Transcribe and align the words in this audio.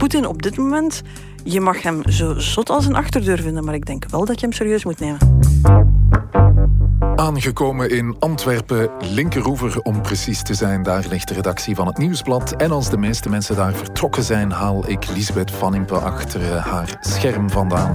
Poetin 0.00 0.26
op 0.26 0.42
dit 0.42 0.56
moment, 0.56 1.02
je 1.44 1.60
mag 1.60 1.82
hem 1.82 2.10
zo 2.10 2.38
zot 2.38 2.70
als 2.70 2.86
een 2.86 2.94
achterdeur 2.94 3.38
vinden, 3.38 3.64
maar 3.64 3.74
ik 3.74 3.86
denk 3.86 4.04
wel 4.10 4.24
dat 4.24 4.40
je 4.40 4.46
hem 4.46 4.54
serieus 4.54 4.84
moet 4.84 5.00
nemen. 5.00 5.18
Aangekomen 7.16 7.90
in 7.90 8.16
Antwerpen, 8.18 8.90
linkeroever 9.00 9.80
om 9.80 10.02
precies 10.02 10.42
te 10.42 10.54
zijn. 10.54 10.82
Daar 10.82 11.06
ligt 11.10 11.28
de 11.28 11.34
redactie 11.34 11.74
van 11.74 11.86
het 11.86 11.98
Nieuwsblad. 11.98 12.52
En 12.52 12.70
als 12.70 12.90
de 12.90 12.96
meeste 12.96 13.28
mensen 13.28 13.56
daar 13.56 13.72
vertrokken 13.72 14.22
zijn, 14.22 14.50
haal 14.50 14.88
ik 14.88 15.08
Lisbeth 15.14 15.50
Van 15.50 15.74
Impe 15.74 15.94
achter 15.94 16.52
eh, 16.52 16.66
haar 16.66 16.96
scherm 17.00 17.50
vandaan. 17.50 17.94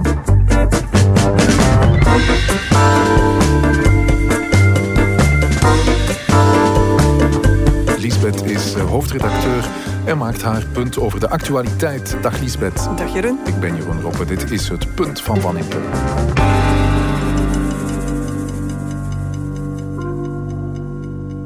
Lisbeth 7.98 8.44
is 8.44 8.74
eh, 8.74 8.84
hoofdredacteur 8.84 9.68
en 10.06 10.18
maakt 10.18 10.42
haar 10.42 10.66
punt 10.72 10.98
over 10.98 11.20
de 11.20 11.28
actualiteit. 11.28 12.16
Dag 12.22 12.40
Lisbeth. 12.40 12.88
Dag 12.96 13.12
Jeroen. 13.14 13.38
Ik 13.44 13.60
ben 13.60 13.76
Jeroen 13.76 14.00
Roppe. 14.00 14.24
Dit 14.24 14.50
is 14.50 14.68
het 14.68 14.94
punt 14.94 15.20
van 15.20 15.40
Van. 15.40 15.56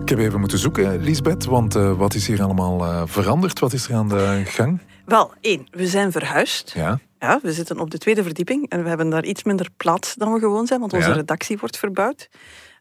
Ik 0.02 0.08
heb 0.08 0.18
even 0.18 0.40
moeten 0.40 0.58
zoeken, 0.58 1.02
Lisbeth, 1.02 1.44
want 1.44 1.76
uh, 1.76 1.92
wat 1.92 2.14
is 2.14 2.26
hier 2.26 2.42
allemaal 2.42 2.84
uh, 2.84 3.02
veranderd? 3.06 3.58
Wat 3.58 3.72
is 3.72 3.88
er 3.88 3.94
aan 3.94 4.08
de 4.08 4.42
gang? 4.44 4.80
Wel, 5.04 5.32
één, 5.40 5.66
we 5.70 5.86
zijn 5.86 6.12
verhuisd. 6.12 6.72
Ja. 6.74 6.98
Ja, 7.18 7.38
we 7.42 7.52
zitten 7.52 7.78
op 7.78 7.90
de 7.90 7.98
tweede 7.98 8.22
verdieping 8.22 8.68
en 8.68 8.82
we 8.82 8.88
hebben 8.88 9.10
daar 9.10 9.24
iets 9.24 9.44
minder 9.44 9.68
plaats 9.76 10.14
dan 10.14 10.32
we 10.32 10.38
gewoon 10.38 10.66
zijn, 10.66 10.80
want 10.80 10.92
onze 10.92 11.08
Ja. 11.08 11.14
redactie 11.14 11.58
wordt 11.58 11.78
verbouwd. 11.78 12.28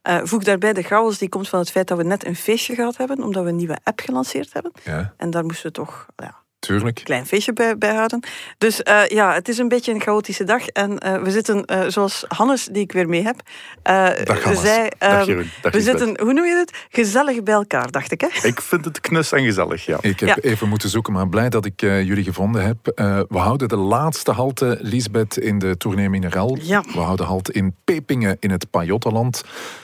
Eh, 0.10 0.18
voeg 0.24 0.44
daarbij 0.44 0.74
de 0.74 0.82
chaos 0.84 1.18
die 1.18 1.30
komt 1.30 1.50
van 1.50 1.60
het 1.60 1.72
feit 1.72 1.88
dat 1.88 1.98
we 1.98 2.04
net 2.04 2.26
een 2.26 2.36
feestje 2.36 2.76
gehad 2.76 2.98
hebben, 2.98 3.24
omdat 3.24 3.44
we 3.44 3.50
een 3.50 3.56
nieuwe 3.56 3.78
app 3.84 4.00
gelanceerd 4.00 4.54
hebben. 4.54 4.72
Ja, 4.84 5.14
En 5.18 5.30
daar 5.30 5.44
moesten 5.44 5.66
we 5.66 5.72
toch 5.72 6.06
ja, 6.16 6.36
tuurlijk. 6.60 6.98
een 6.98 7.04
klein 7.04 7.26
feestje 7.26 7.54
bij, 7.54 7.78
bij 7.78 7.94
houden. 7.96 8.20
Dus 8.58 8.84
eh, 8.84 9.08
ja, 9.08 9.34
het 9.34 9.48
is 9.50 9.58
een 9.58 9.68
beetje 9.68 9.94
een 9.94 10.02
chaotische 10.02 10.44
dag. 10.44 10.68
En 10.68 10.98
eh, 11.00 11.22
we 11.22 11.32
zitten, 11.32 11.66
eh, 11.66 11.82
zoals 11.88 12.26
Hannes, 12.28 12.66
die 12.66 12.82
ik 12.84 12.92
weer 12.92 13.10
mee 13.10 13.24
heb, 13.24 13.36
eh, 13.84 13.94
Dag, 14.24 14.44
Hannes. 14.44 14.62
zei... 14.62 14.90
Dag 14.98 15.10
ehm, 15.20 15.28
Jeroen. 15.30 15.50
Dag 15.62 15.72
we 15.72 15.82
zitten, 15.82 16.20
hoe 16.22 16.34
noem 16.34 16.46
je 16.46 16.56
het? 16.56 16.86
Gezellig 16.90 17.44
bij 17.44 17.54
elkaar, 17.54 17.92
dacht 17.92 18.12
ik. 18.12 18.22
Hè? 18.22 18.48
Ik 18.48 18.62
vind 18.62 18.86
het 18.86 19.00
knus 19.02 19.32
en 19.32 19.44
gezellig, 19.44 19.86
ja. 19.86 19.98
Ik 20.02 20.20
heb 20.20 20.30
Ja. 20.30 20.36
even 20.50 20.68
moeten 20.70 20.90
zoeken, 20.90 21.14
maar 21.14 21.30
blij 21.30 21.50
dat 21.50 21.66
ik 21.66 21.82
eh, 21.82 22.04
jullie 22.04 22.24
gevonden 22.24 22.66
heb. 22.66 22.88
Eh, 22.88 23.20
we 23.30 23.38
houden 23.38 23.68
de 23.68 23.76
laatste 23.78 24.32
halte, 24.32 24.78
Lisbeth, 24.82 25.38
in 25.38 25.60
de 25.60 25.78
Tournee 25.78 26.10
Mineral. 26.10 26.58
Ja. 26.62 26.84
We 26.94 27.00
houden 27.00 27.26
halt 27.26 27.50
in 27.50 27.76
Pepingen 27.84 28.38
in 28.40 28.52
het 28.52 28.70
Pajottenland. 28.70 29.44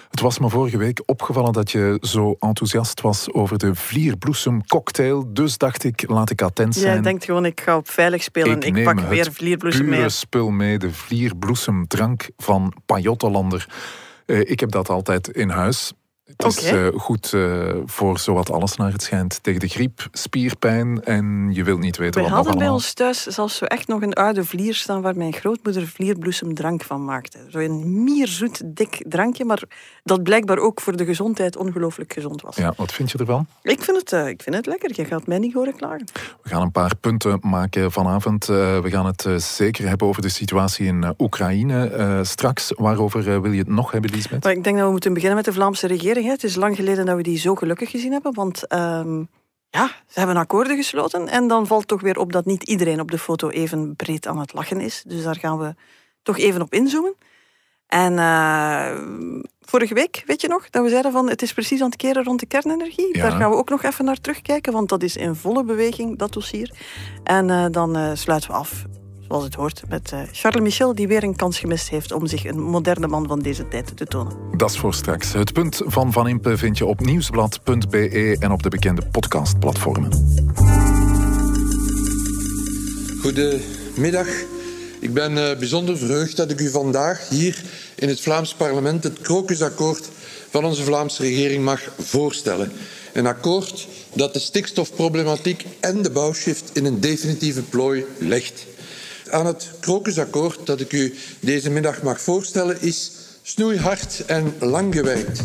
Het 0.09 0.20
was 0.20 0.39
me 0.39 0.50
vorige 0.50 0.78
week 0.78 1.02
opgevallen 1.06 1.53
dat 1.53 1.72
je 1.72 1.98
zo 2.02 2.36
enthousiast 2.39 3.02
was 3.02 3.34
over 3.34 3.58
de 3.58 3.75
vlierbloesemcocktail. 3.75 5.34
Dus 5.34 5.58
dacht 5.58 5.84
ik, 5.84 6.09
laat 6.09 6.30
ik 6.30 6.42
attent 6.42 6.75
zijn. 6.75 6.94
Jij 6.94 7.02
denkt 7.02 7.25
gewoon, 7.25 7.45
ik 7.45 7.62
ga 7.62 7.78
op 7.78 7.89
veilig 7.89 8.23
spelen. 8.23 8.62
Ik, 8.62 8.73
neem 8.73 8.84
pak 8.84 9.00
het 9.00 9.09
weer 9.09 9.31
vlierbloesem 9.31 9.89
mee. 9.89 10.09
spul 10.09 10.50
mee, 10.50 10.78
de 10.78 10.92
vlierbloesemdrank 10.92 12.30
van 12.38 12.73
Pajottenlander. 12.86 13.67
Eh, 14.25 14.39
ik 14.39 14.59
heb 14.59 14.72
dat 14.72 14.89
altijd 14.89 15.28
in 15.28 15.50
huis. 15.50 15.94
Het 16.26 16.45
is 16.45 16.64
eh, 16.64 16.88
goed 16.95 17.34
eh, 17.34 17.73
voor 17.86 18.20
zowat 18.20 18.52
alles 18.52 18.76
naar 18.76 18.92
het 18.92 19.02
schijnt. 19.02 19.44
Tegen 19.44 19.59
de 19.59 19.68
griep, 19.68 20.08
spierpijn 20.12 21.04
en 21.04 21.50
je 21.54 21.64
wilt 21.64 21.80
niet 21.80 21.98
weten 21.98 22.14
We 22.14 22.20
wat 22.20 22.30
nog 22.30 22.36
hadden 22.36 22.54
bij 22.58 22.62
allemaal. 22.62 22.84
ons 22.84 22.94
thuis 22.94 23.23
zelfs 23.23 23.58
zo 23.58 23.66
echt 23.66 23.88
nog 23.88 24.02
een 24.02 24.14
oude 24.14 24.46
vlier 24.46 24.73
staan 24.76 25.02
waar 25.02 25.16
mijn 25.16 25.34
grootmoeder 25.34 25.88
vlierbloesemdrank 25.88 26.84
van 26.84 27.06
maakte. 27.06 27.38
Zo'n 27.48 28.03
mierzoet, 28.03 28.62
dik 28.66 29.06
drankje, 29.08 29.46
maar 29.46 29.64
dat 30.03 30.23
blijkbaar 30.23 30.58
ook 30.58 30.81
voor 30.81 30.96
de 30.98 31.06
gezondheid 31.06 31.58
ongelooflijk 31.58 32.14
gezond 32.14 32.42
was. 32.42 32.56
Ja, 32.56 32.73
wat 32.78 32.92
vind 32.94 33.12
je 33.12 33.18
ervan? 33.18 33.48
Ik, 33.62 33.84
vind 33.84 33.98
het, 33.98 34.14
eh, 34.14 34.28
ik 34.28 34.42
vind 34.42 34.56
het 34.56 34.66
lekker. 34.66 34.92
Je 34.94 35.06
gaat 35.06 35.28
mij 35.28 35.40
niet 35.40 35.53
horen 35.53 35.76
klagen. 35.76 36.06
We 36.42 36.50
gaan 36.50 36.62
een 36.62 36.72
paar 36.72 36.96
punten 36.96 37.38
maken 37.42 37.92
vanavond. 37.92 38.46
We 38.46 38.86
gaan 38.86 39.06
het 39.06 39.28
zeker 39.44 39.88
hebben 39.88 40.08
over 40.08 40.22
de 40.22 40.30
situatie 40.30 40.86
in 40.86 41.14
Oekraïne. 41.18 42.20
Straks, 42.23 42.72
waarover 42.76 43.42
wil 43.42 43.52
je 43.52 43.59
het 43.59 43.68
nog 43.68 43.92
hebben, 43.92 44.12
Lisbeth? 44.12 44.44
Maar 44.44 44.53
ik 44.53 44.64
denk 44.64 44.75
dat 44.75 44.85
we 44.85 44.91
moeten 44.91 45.14
beginnen 45.14 45.38
met 45.38 45.46
de 45.46 45.53
Vlaamse 45.53 45.88
regering. 45.88 46.14
Hè. 46.24 46.30
Het 46.30 46.44
is 46.44 46.56
lang 46.56 46.76
geleden 46.76 47.06
dat 47.06 47.16
we 47.16 47.24
die 47.24 47.38
zo 47.38 47.56
gelukkig 47.56 47.90
gezien 47.90 48.12
hebben, 48.12 48.34
want 48.34 48.68
ehm, 48.68 49.24
ja, 49.70 49.88
ze 50.08 50.20
hebben 50.20 50.38
akkoorden 50.38 50.76
gesloten. 50.76 51.28
En 51.28 51.48
dan 51.48 51.68
valt 51.68 51.88
toch 51.88 52.02
weer 52.02 52.20
op 52.20 52.31
dat 52.31 52.46
niet 52.46 52.64
iedereen 52.64 53.00
op 53.00 53.12
de 53.12 53.18
foto 53.18 53.50
even 53.50 53.96
breed 53.96 54.28
aan 54.28 54.40
het 54.40 54.53
lachen 54.53 54.81
is. 54.81 55.03
Dus 55.08 55.24
daar 55.24 55.36
gaan 55.40 55.58
we 55.58 55.76
toch 56.24 56.38
even 56.38 56.62
op 56.62 56.74
inzoomen. 56.74 57.16
En 57.88 58.20
eh, 58.20 59.00
vorige 59.62 59.94
week, 59.94 60.24
weet 60.26 60.42
je 60.42 60.48
nog, 60.48 60.70
dat 60.70 60.84
we 60.84 60.90
zeiden 60.90 61.12
van 61.12 61.30
het 61.30 61.42
is 61.42 61.53
precies 61.53 61.81
aan 61.81 61.90
het 61.90 61.96
keren 61.96 62.24
rond 62.24 62.40
de 62.40 62.46
kernenergie. 62.46 63.18
Ja. 63.18 63.22
Daar 63.22 63.32
gaan 63.32 63.50
we 63.50 63.56
ook 63.56 63.70
nog 63.70 63.84
even 63.84 64.06
naar 64.06 64.22
terugkijken, 64.22 64.74
want 64.74 64.90
dat 64.90 65.03
is 65.03 65.18
in 65.18 65.36
volle 65.36 65.64
beweging, 65.64 66.18
dat 66.18 66.34
dossier. 66.34 66.72
En 67.24 67.50
eh, 67.50 67.66
dan 67.72 67.96
eh, 67.96 68.12
sluiten 68.14 68.50
we 68.50 68.56
af, 68.56 68.86
zoals 69.28 69.44
het 69.44 69.56
hoort, 69.56 69.81
met 69.88 70.12
eh, 70.12 70.19
Charles 70.31 70.62
Michel, 70.62 70.96
die 70.96 71.08
weer 71.08 71.24
een 71.24 71.36
kans 71.36 71.59
gemist 71.59 71.90
heeft 71.90 72.12
om 72.12 72.28
zich 72.28 72.46
een 72.46 72.62
moderne 72.62 73.08
man 73.08 73.28
van 73.28 73.40
deze 73.40 73.68
tijd 73.68 73.97
te 73.97 74.06
tonen. 74.06 74.34
Dat 74.58 74.69
is 74.69 74.78
voor 74.78 74.94
straks. 74.94 75.34
Het 75.34 75.53
punt 75.53 75.81
van 75.86 76.12
Van 76.12 76.28
Impe 76.28 76.58
vind 76.58 76.78
je 76.78 76.86
op 76.86 77.00
nieuwsblad.be 77.00 78.38
en 78.40 78.52
op 78.52 78.64
de 78.64 78.69
bekende 78.69 79.02
podcastplatformen. 79.12 80.12
Goedemiddag. 83.22 84.28
Ik 85.00 85.14
ben 85.14 85.50
eh, 85.50 85.58
bijzonder 85.58 85.97
verheugd 85.97 86.38
dat 86.38 86.52
ik 86.52 86.59
u 86.59 86.69
vandaag 86.69 87.30
hier 87.30 87.64
in 87.96 88.09
het 88.09 88.22
Vlaams 88.22 88.53
parlement 88.53 89.03
het 89.03 89.22
krokusakkoord 89.22 90.09
van 90.50 90.66
onze 90.66 90.84
Vlaamse 90.84 91.22
regering 91.22 91.64
mag 91.64 91.81
voorstellen. 92.00 92.72
Een 93.14 93.28
akkoord 93.28 93.88
dat 94.14 94.34
de 94.34 94.40
stikstofproblematiek 94.40 95.66
en 95.80 96.02
de 96.02 96.12
bouwshift 96.12 96.69
in 96.74 96.85
een 96.85 97.00
definitieve 97.00 97.62
plooi 97.62 98.06
legt. 98.18 98.66
Aan 99.30 99.46
het 99.46 99.72
krokusakkoord 99.80 100.66
dat 100.66 100.80
ik 100.80 100.94
u 100.94 101.13
deze 101.40 101.69
middag 101.69 102.02
mag 102.02 102.22
voorstellen 102.22 102.81
is 102.81 103.12
snoeihard 103.41 104.24
en 104.25 104.53
langgewerkt. 104.59 105.44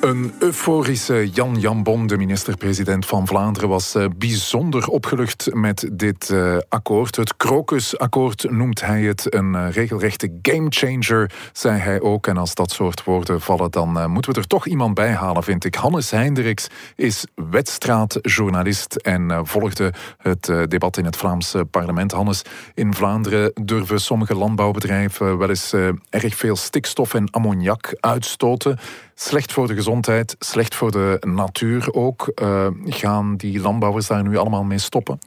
Een 0.00 0.32
euforische 0.38 1.28
Jan 1.30 1.60
Jambon, 1.60 2.06
de 2.06 2.16
minister-president 2.16 3.06
van 3.06 3.26
Vlaanderen, 3.26 3.68
was 3.68 3.94
eh, 3.94 4.04
bijzonder 4.16 4.88
opgelucht 4.88 5.54
met 5.54 5.88
dit 5.92 6.30
eh, 6.30 6.56
akkoord. 6.68 7.16
Het 7.16 7.36
Krokusakkoord 7.36 8.50
noemt 8.50 8.80
hij 8.80 9.02
het 9.02 9.34
een 9.34 9.54
eh, 9.54 9.70
regelrechte 9.70 10.38
gamechanger, 10.42 11.32
zei 11.52 11.78
hij 11.78 12.00
ook. 12.00 12.26
En 12.26 12.36
als 12.36 12.54
dat 12.54 12.70
soort 12.70 13.04
woorden 13.04 13.40
vallen, 13.40 13.70
dan 13.70 14.10
moeten 14.10 14.32
we 14.32 14.40
er 14.40 14.46
toch 14.46 14.66
iemand 14.66 14.94
bij 14.94 15.12
halen, 15.12 15.42
vind 15.42 15.64
ik. 15.64 15.74
Hannes 15.74 16.10
Heinderiks 16.10 16.66
is 16.96 17.26
wedstraatjournalist 17.50 18.96
en 18.96 19.46
volgde 19.46 19.92
het 20.18 20.52
debat 20.68 20.96
in 20.96 21.04
het 21.04 21.16
Vlaamse 21.16 21.64
parlement. 21.64 22.12
Hannes, 22.12 22.42
in 22.74 22.94
Vlaanderen 22.94 23.52
durven 23.62 24.00
sommige 24.00 24.34
landbouwbedrijven 24.34 25.38
wel 25.38 25.48
eens 25.48 25.72
erg 26.10 26.36
veel 26.36 26.56
stikstof 26.56 27.14
en 27.14 27.30
ammoniak 27.30 27.96
uitstoten. 28.00 28.78
Slecht 29.20 29.52
voor 29.52 29.66
de 29.66 29.74
gezondheid, 29.74 30.36
slecht 30.38 30.74
voor 30.74 30.90
de 30.90 31.22
natuur 31.26 31.92
ook. 31.92 32.30
Eh, 32.34 32.66
gaan 32.84 33.36
die 33.36 33.60
landbouwers 33.60 34.06
daar 34.06 34.22
nu 34.22 34.36
allemaal 34.36 34.64
mee 34.64 34.78
stoppen? 34.78 35.18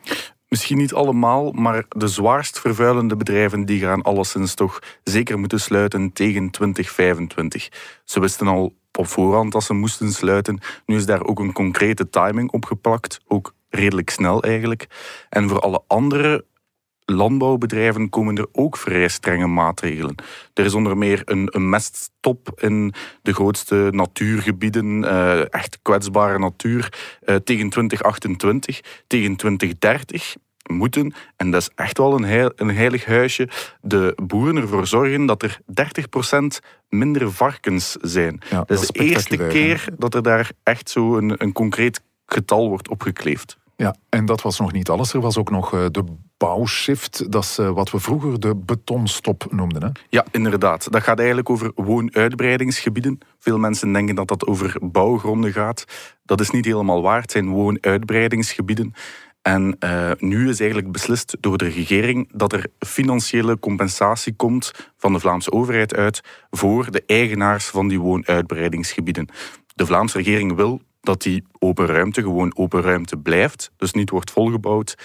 Misschien 0.47 0.77
niet 0.77 0.93
allemaal, 0.93 1.51
maar 1.51 1.85
de 1.89 2.07
zwaarst 2.07 2.59
vervuilende 2.59 3.15
bedrijven 3.15 3.65
die 3.65 3.79
gaan 3.79 4.01
alleszins 4.01 4.53
toch 4.53 4.79
zeker 5.03 5.39
moeten 5.39 5.59
sluiten 5.59 6.13
tegen 6.13 6.49
2025. 6.49 7.69
Ze 8.05 8.19
wisten 8.19 8.47
al 8.47 8.73
op 8.99 9.07
voorhand 9.07 9.51
dat 9.51 9.63
ze 9.63 9.73
moesten 9.73 10.11
sluiten. 10.11 10.59
Nu 10.85 10.95
is 10.95 11.05
daar 11.05 11.23
ook 11.23 11.39
een 11.39 11.53
concrete 11.53 12.09
timing 12.09 12.51
op 12.51 12.65
geplakt, 12.65 13.19
ook 13.27 13.53
redelijk 13.69 14.09
snel 14.09 14.43
eigenlijk. 14.43 14.87
En 15.29 15.49
voor 15.49 15.59
alle 15.59 15.83
andere 15.87 16.45
landbouwbedrijven 17.13 18.09
komen 18.09 18.35
er 18.37 18.47
ook 18.51 18.77
vrij 18.77 19.07
strenge 19.07 19.47
maatregelen. 19.47 20.15
Er 20.53 20.65
is 20.65 20.73
onder 20.73 20.97
meer 20.97 21.21
een, 21.25 21.47
een 21.51 21.69
meststop 21.69 22.51
in 22.55 22.93
de 23.21 23.33
grootste 23.33 23.87
natuurgebieden, 23.91 25.03
eh, 25.03 25.53
echt 25.53 25.79
kwetsbare 25.81 26.39
natuur, 26.39 26.93
eh, 27.21 27.35
tegen 27.35 27.69
2028, 27.69 28.81
tegen 29.07 29.35
2030 29.35 30.35
moeten, 30.71 31.13
en 31.35 31.51
dat 31.51 31.61
is 31.61 31.69
echt 31.75 31.97
wel 31.97 32.15
een, 32.15 32.23
heil- 32.23 32.51
een 32.55 32.75
heilig 32.75 33.05
huisje, 33.05 33.49
de 33.81 34.13
boeren 34.23 34.55
ervoor 34.55 34.87
zorgen 34.87 35.25
dat 35.25 35.43
er 35.43 35.59
30% 35.65 36.59
minder 36.89 37.31
varkens 37.31 37.91
zijn. 38.01 38.41
Ja, 38.49 38.63
dat, 38.63 38.81
is 38.81 38.87
de 38.87 38.99
eerste 38.99 39.37
keer 39.47 39.87
dat 39.97 40.15
er 40.15 40.23
daar 40.23 40.51
echt 40.63 40.89
zo 40.89 41.17
een, 41.17 41.33
een 41.37 41.51
concreet 41.51 42.01
getal 42.25 42.69
wordt 42.69 42.89
opgekleefd. 42.89 43.57
Ja, 43.81 43.95
en 44.09 44.25
dat 44.25 44.41
was 44.41 44.59
nog 44.59 44.71
niet 44.71 44.89
alles. 44.89 45.13
Er 45.13 45.21
was 45.21 45.37
ook 45.37 45.49
nog 45.49 45.73
eh, 45.73 45.85
de 45.91 46.03
bouwshift. 46.37 47.31
Dat 47.31 47.43
is 47.43 47.57
eh, 47.57 47.69
wat 47.69 47.91
we 47.91 47.99
vroeger 47.99 48.39
de 48.39 48.55
betonstop 48.55 49.45
noemden. 49.49 49.83
Hè? 49.83 49.89
Ja, 50.09 50.25
inderdaad. 50.31 50.91
Dat 50.91 51.03
gaat 51.03 51.17
eigenlijk 51.17 51.49
over 51.49 51.71
woonuitbreidingsgebieden. 51.75 53.19
Veel 53.39 53.57
mensen 53.57 53.93
denken 53.93 54.15
dat 54.15 54.27
dat 54.27 54.47
over 54.47 54.77
bouwgronden 54.81 55.51
gaat. 55.51 55.85
Dat 56.25 56.39
is 56.39 56.49
niet 56.49 56.65
helemaal 56.65 57.01
waar. 57.01 57.21
Het 57.21 57.31
zijn 57.31 57.49
woonuitbreidingsgebieden. 57.49 58.93
En 59.41 59.75
eh, 59.79 60.11
nu 60.17 60.49
is 60.49 60.59
eigenlijk 60.59 60.91
beslist 60.91 61.37
door 61.39 61.57
de 61.57 61.69
regering 61.69 62.29
dat 62.33 62.53
er 62.53 62.67
financiële 62.79 63.59
compensatie 63.59 64.33
komt 64.33 64.71
van 64.97 65.13
de 65.13 65.19
Vlaamse 65.19 65.51
overheid 65.51 65.95
uit 65.95 66.21
voor 66.49 66.91
de 66.91 67.03
eigenaars 67.05 67.65
van 67.65 67.87
die 67.87 67.99
woonuitbreidingsgebieden. 67.99 69.27
De 69.75 69.85
Vlaamse 69.85 70.17
regering 70.17 70.55
wil 70.55 70.81
dat 71.01 71.21
die 71.21 71.43
open 71.59 71.85
ruimte 71.85 72.21
gewoon 72.21 72.57
open 72.57 72.81
ruimte 72.81 73.17
blijft, 73.17 73.71
dus 73.77 73.91
niet 73.91 74.09
wordt 74.09 74.31
volgebouwd. 74.31 74.95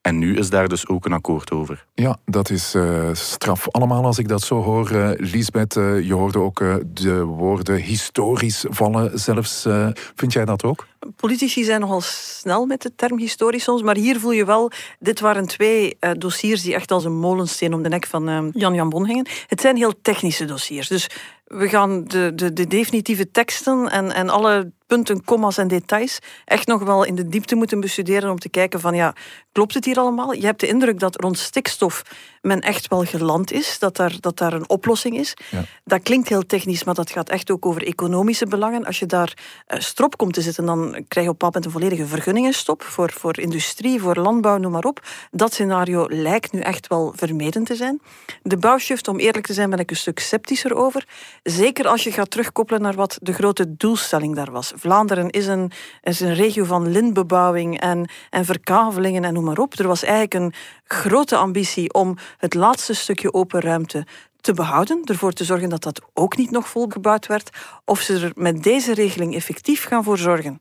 En 0.00 0.18
nu 0.18 0.36
is 0.36 0.50
daar 0.50 0.68
dus 0.68 0.88
ook 0.88 1.04
een 1.04 1.12
akkoord 1.12 1.50
over. 1.50 1.86
Ja, 1.94 2.16
dat 2.24 2.50
is 2.50 2.74
uh, 2.74 3.08
straf 3.12 3.70
allemaal 3.70 4.04
als 4.04 4.18
ik 4.18 4.28
dat 4.28 4.42
zo 4.42 4.62
hoor. 4.62 4.92
Uh, 4.92 5.10
Lisbeth, 5.16 5.76
uh, 5.76 6.06
je 6.06 6.14
hoorde 6.14 6.38
ook 6.38 6.64
de 6.86 7.24
woorden 7.24 7.76
historisch 7.76 8.64
vallen 8.68 9.18
zelfs. 9.18 9.66
vind 10.14 10.32
jij 10.32 10.44
dat 10.44 10.64
ook? 10.64 10.86
Politici 11.16 11.64
zijn 11.64 11.80
nogal 11.80 12.00
snel 12.00 12.66
met 12.66 12.82
de 12.82 12.94
term 12.96 13.18
historisch 13.18 13.62
soms, 13.62 13.82
maar 13.82 13.96
hier 13.96 14.20
voel 14.20 14.32
je 14.32 14.44
wel, 14.44 14.70
dit 14.98 15.20
waren 15.20 15.46
twee 15.46 15.98
dossiers 16.18 16.62
die 16.62 16.74
echt 16.74 16.90
als 16.90 17.04
een 17.04 17.18
molensteen 17.18 17.74
om 17.74 17.82
de 17.82 17.88
nek 17.88 18.06
van 18.06 18.50
Jan 18.52 18.74
Jan 18.74 18.88
Bon 18.88 19.06
hingen. 19.06 19.28
Het 19.46 19.60
zijn 19.60 19.76
heel 19.76 20.00
technische 20.02 20.44
dossiers, 20.44 20.88
dus 20.88 21.08
we 21.44 21.68
gaan 21.68 22.04
de, 22.04 22.32
de, 22.34 22.52
de 22.52 22.66
definitieve 22.66 23.30
teksten 23.30 23.90
en, 23.90 24.12
en 24.12 24.28
alle 24.28 24.72
punten, 24.86 25.24
commas 25.24 25.58
en 25.58 25.68
details 25.68 26.18
echt 26.44 26.66
nog 26.66 26.82
wel 26.82 27.04
in 27.04 27.14
de 27.14 27.28
diepte 27.28 27.54
moeten 27.54 27.80
bestuderen 27.80 28.30
om 28.30 28.38
te 28.38 28.48
kijken 28.48 28.80
van 28.80 28.94
ja, 28.94 29.14
klopt 29.52 29.74
het 29.74 29.84
hier 29.84 29.98
allemaal? 29.98 30.32
Je 30.32 30.46
hebt 30.46 30.60
de 30.60 30.68
indruk 30.68 30.98
dat 30.98 31.20
rond 31.20 31.38
stikstof 31.38 32.02
men 32.46 32.60
echt 32.60 32.88
wel 32.88 33.04
geland 33.04 33.52
is, 33.52 33.78
dat 33.78 33.96
daar, 33.96 34.16
dat 34.20 34.38
daar 34.38 34.52
een 34.52 34.68
oplossing 34.68 35.18
is. 35.18 35.34
Ja. 35.50 35.64
Dat 35.84 36.02
klinkt 36.02 36.28
heel 36.28 36.46
technisch, 36.46 36.84
maar 36.84 36.94
dat 36.94 37.10
gaat 37.10 37.28
echt 37.28 37.50
ook 37.50 37.66
over 37.66 37.86
economische 37.86 38.46
belangen. 38.46 38.84
Als 38.84 38.98
je 38.98 39.06
daar 39.06 39.32
uh, 39.68 39.80
strop 39.80 40.16
komt 40.16 40.34
te 40.34 40.40
zitten, 40.40 40.66
dan 40.66 41.04
krijg 41.08 41.26
je 41.26 41.32
op 41.32 41.42
een 41.42 41.46
moment 41.46 41.64
een 41.64 41.70
volledige 41.70 42.06
vergunningenstop 42.06 42.82
voor, 42.82 43.12
voor 43.12 43.38
industrie, 43.38 44.00
voor 44.00 44.16
landbouw, 44.16 44.56
noem 44.56 44.72
maar 44.72 44.84
op. 44.84 45.00
Dat 45.30 45.52
scenario 45.52 46.06
lijkt 46.08 46.52
nu 46.52 46.60
echt 46.60 46.86
wel 46.86 47.12
vermeden 47.16 47.64
te 47.64 47.74
zijn. 47.74 48.00
De 48.42 48.56
bouwshift, 48.56 49.08
om 49.08 49.18
eerlijk 49.18 49.46
te 49.46 49.52
zijn, 49.52 49.70
ben 49.70 49.78
ik 49.78 49.90
een 49.90 49.96
stuk 49.96 50.18
sceptischer 50.18 50.74
over. 50.74 51.06
Zeker 51.42 51.86
als 51.86 52.04
je 52.04 52.12
gaat 52.12 52.30
terugkoppelen 52.30 52.82
naar 52.82 52.94
wat 52.94 53.18
de 53.22 53.32
grote 53.32 53.76
doelstelling 53.76 54.34
daar 54.34 54.50
was. 54.50 54.72
Vlaanderen 54.78 55.30
is 55.30 55.46
een, 55.46 55.72
is 56.02 56.20
een 56.20 56.34
regio 56.34 56.64
van 56.64 56.90
lintbebouwing 56.90 57.80
en, 57.80 58.08
en 58.30 58.44
verkavelingen 58.44 59.24
en 59.24 59.34
noem 59.34 59.44
maar 59.44 59.58
op. 59.58 59.78
Er 59.78 59.86
was 59.86 60.02
eigenlijk 60.02 60.34
een 60.34 60.52
grote 60.84 61.36
ambitie 61.36 61.92
om 61.92 62.16
het 62.38 62.54
laatste 62.54 62.94
stukje 62.94 63.32
open 63.32 63.60
ruimte 63.60 64.06
te 64.40 64.52
behouden, 64.52 65.04
ervoor 65.04 65.32
te 65.32 65.44
zorgen 65.44 65.68
dat 65.68 65.82
dat 65.82 66.00
ook 66.14 66.36
niet 66.36 66.50
nog 66.50 66.68
volgebouwd 66.68 67.26
werd, 67.26 67.50
of 67.84 68.00
ze 68.00 68.20
er 68.20 68.32
met 68.34 68.62
deze 68.62 68.94
regeling 68.94 69.34
effectief 69.34 69.84
gaan 69.84 70.04
voor 70.04 70.18
zorgen 70.18 70.60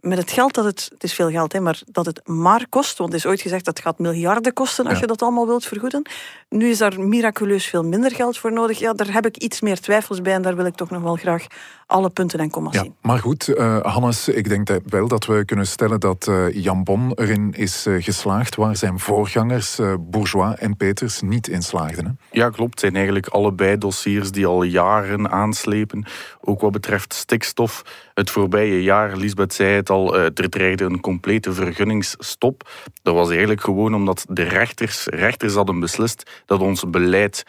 met 0.00 0.18
het 0.18 0.30
geld 0.30 0.54
dat 0.54 0.64
het, 0.64 0.88
het 0.92 1.02
is 1.02 1.12
veel 1.12 1.30
geld, 1.30 1.52
hè, 1.52 1.60
maar 1.60 1.82
dat 1.86 2.06
het 2.06 2.28
maar 2.28 2.66
kost, 2.68 2.98
want 2.98 3.10
er 3.10 3.16
is 3.16 3.26
ooit 3.26 3.40
gezegd 3.40 3.64
dat 3.64 3.76
het 3.76 3.86
gaat 3.86 3.98
miljarden 3.98 4.52
kosten 4.52 4.86
als 4.86 4.98
je 4.98 5.06
dat 5.06 5.22
allemaal 5.22 5.46
wilt 5.46 5.64
vergoeden. 5.64 6.02
Nu 6.48 6.68
is 6.68 6.78
daar 6.78 7.00
miraculeus 7.00 7.66
veel 7.66 7.82
minder 7.82 8.14
geld 8.14 8.38
voor 8.38 8.52
nodig. 8.52 8.78
Ja, 8.78 8.92
daar 8.92 9.12
heb 9.12 9.26
ik 9.26 9.36
iets 9.36 9.60
meer 9.60 9.80
twijfels 9.80 10.22
bij 10.22 10.32
en 10.32 10.42
daar 10.42 10.56
wil 10.56 10.66
ik 10.66 10.74
toch 10.74 10.90
nog 10.90 11.02
wel 11.02 11.16
graag 11.16 11.46
alle 11.86 12.10
punten 12.10 12.38
en 12.38 12.50
commas 12.50 12.74
ja, 12.74 12.82
zien. 12.82 12.94
Maar 13.02 13.18
goed, 13.18 13.48
uh, 13.48 13.80
Hannes, 13.80 14.28
ik 14.28 14.48
denk 14.48 14.66
dat 14.66 14.80
wel 14.84 15.08
dat 15.08 15.26
we 15.26 15.44
kunnen 15.44 15.66
stellen 15.66 16.00
dat 16.00 16.26
uh, 16.26 16.52
Jan 16.52 16.84
Bon 16.84 17.12
erin 17.14 17.52
is 17.52 17.86
uh, 17.86 18.02
geslaagd 18.02 18.56
waar 18.56 18.76
zijn 18.76 18.98
voorgangers 18.98 19.80
Bourgeois 20.00 20.58
en 20.58 20.76
Peters 20.76 21.20
niet 21.20 21.48
in 21.48 21.62
slaagden. 21.62 22.04
Hè? 22.04 22.38
Ja, 22.38 22.50
klopt. 22.50 22.70
Het 22.70 22.80
zijn 22.80 22.94
eigenlijk 22.94 23.26
allebei 23.26 23.78
dossiers 23.78 24.30
die 24.30 24.46
al 24.46 24.62
jaren 24.62 25.30
aanslepen. 25.30 26.06
Ook 26.40 26.60
wat 26.60 26.72
betreft 26.72 27.14
stikstof. 27.14 27.82
Het 28.16 28.30
voorbije 28.30 28.82
jaar, 28.82 29.16
Lisbeth 29.16 29.54
zei 29.54 29.74
het 29.74 29.90
al, 29.90 30.16
er 30.16 30.50
dreigde 30.50 30.84
een 30.84 31.00
complete 31.00 31.52
vergunningsstop. 31.52 32.70
Dat 33.02 33.14
was 33.14 33.28
eigenlijk 33.28 33.60
gewoon 33.60 33.94
omdat 33.94 34.26
de 34.28 34.42
rechters, 34.42 35.06
rechters 35.06 35.54
hadden 35.54 35.80
beslist 35.80 36.30
dat 36.46 36.60
ons 36.60 36.90
beleid 36.90 37.44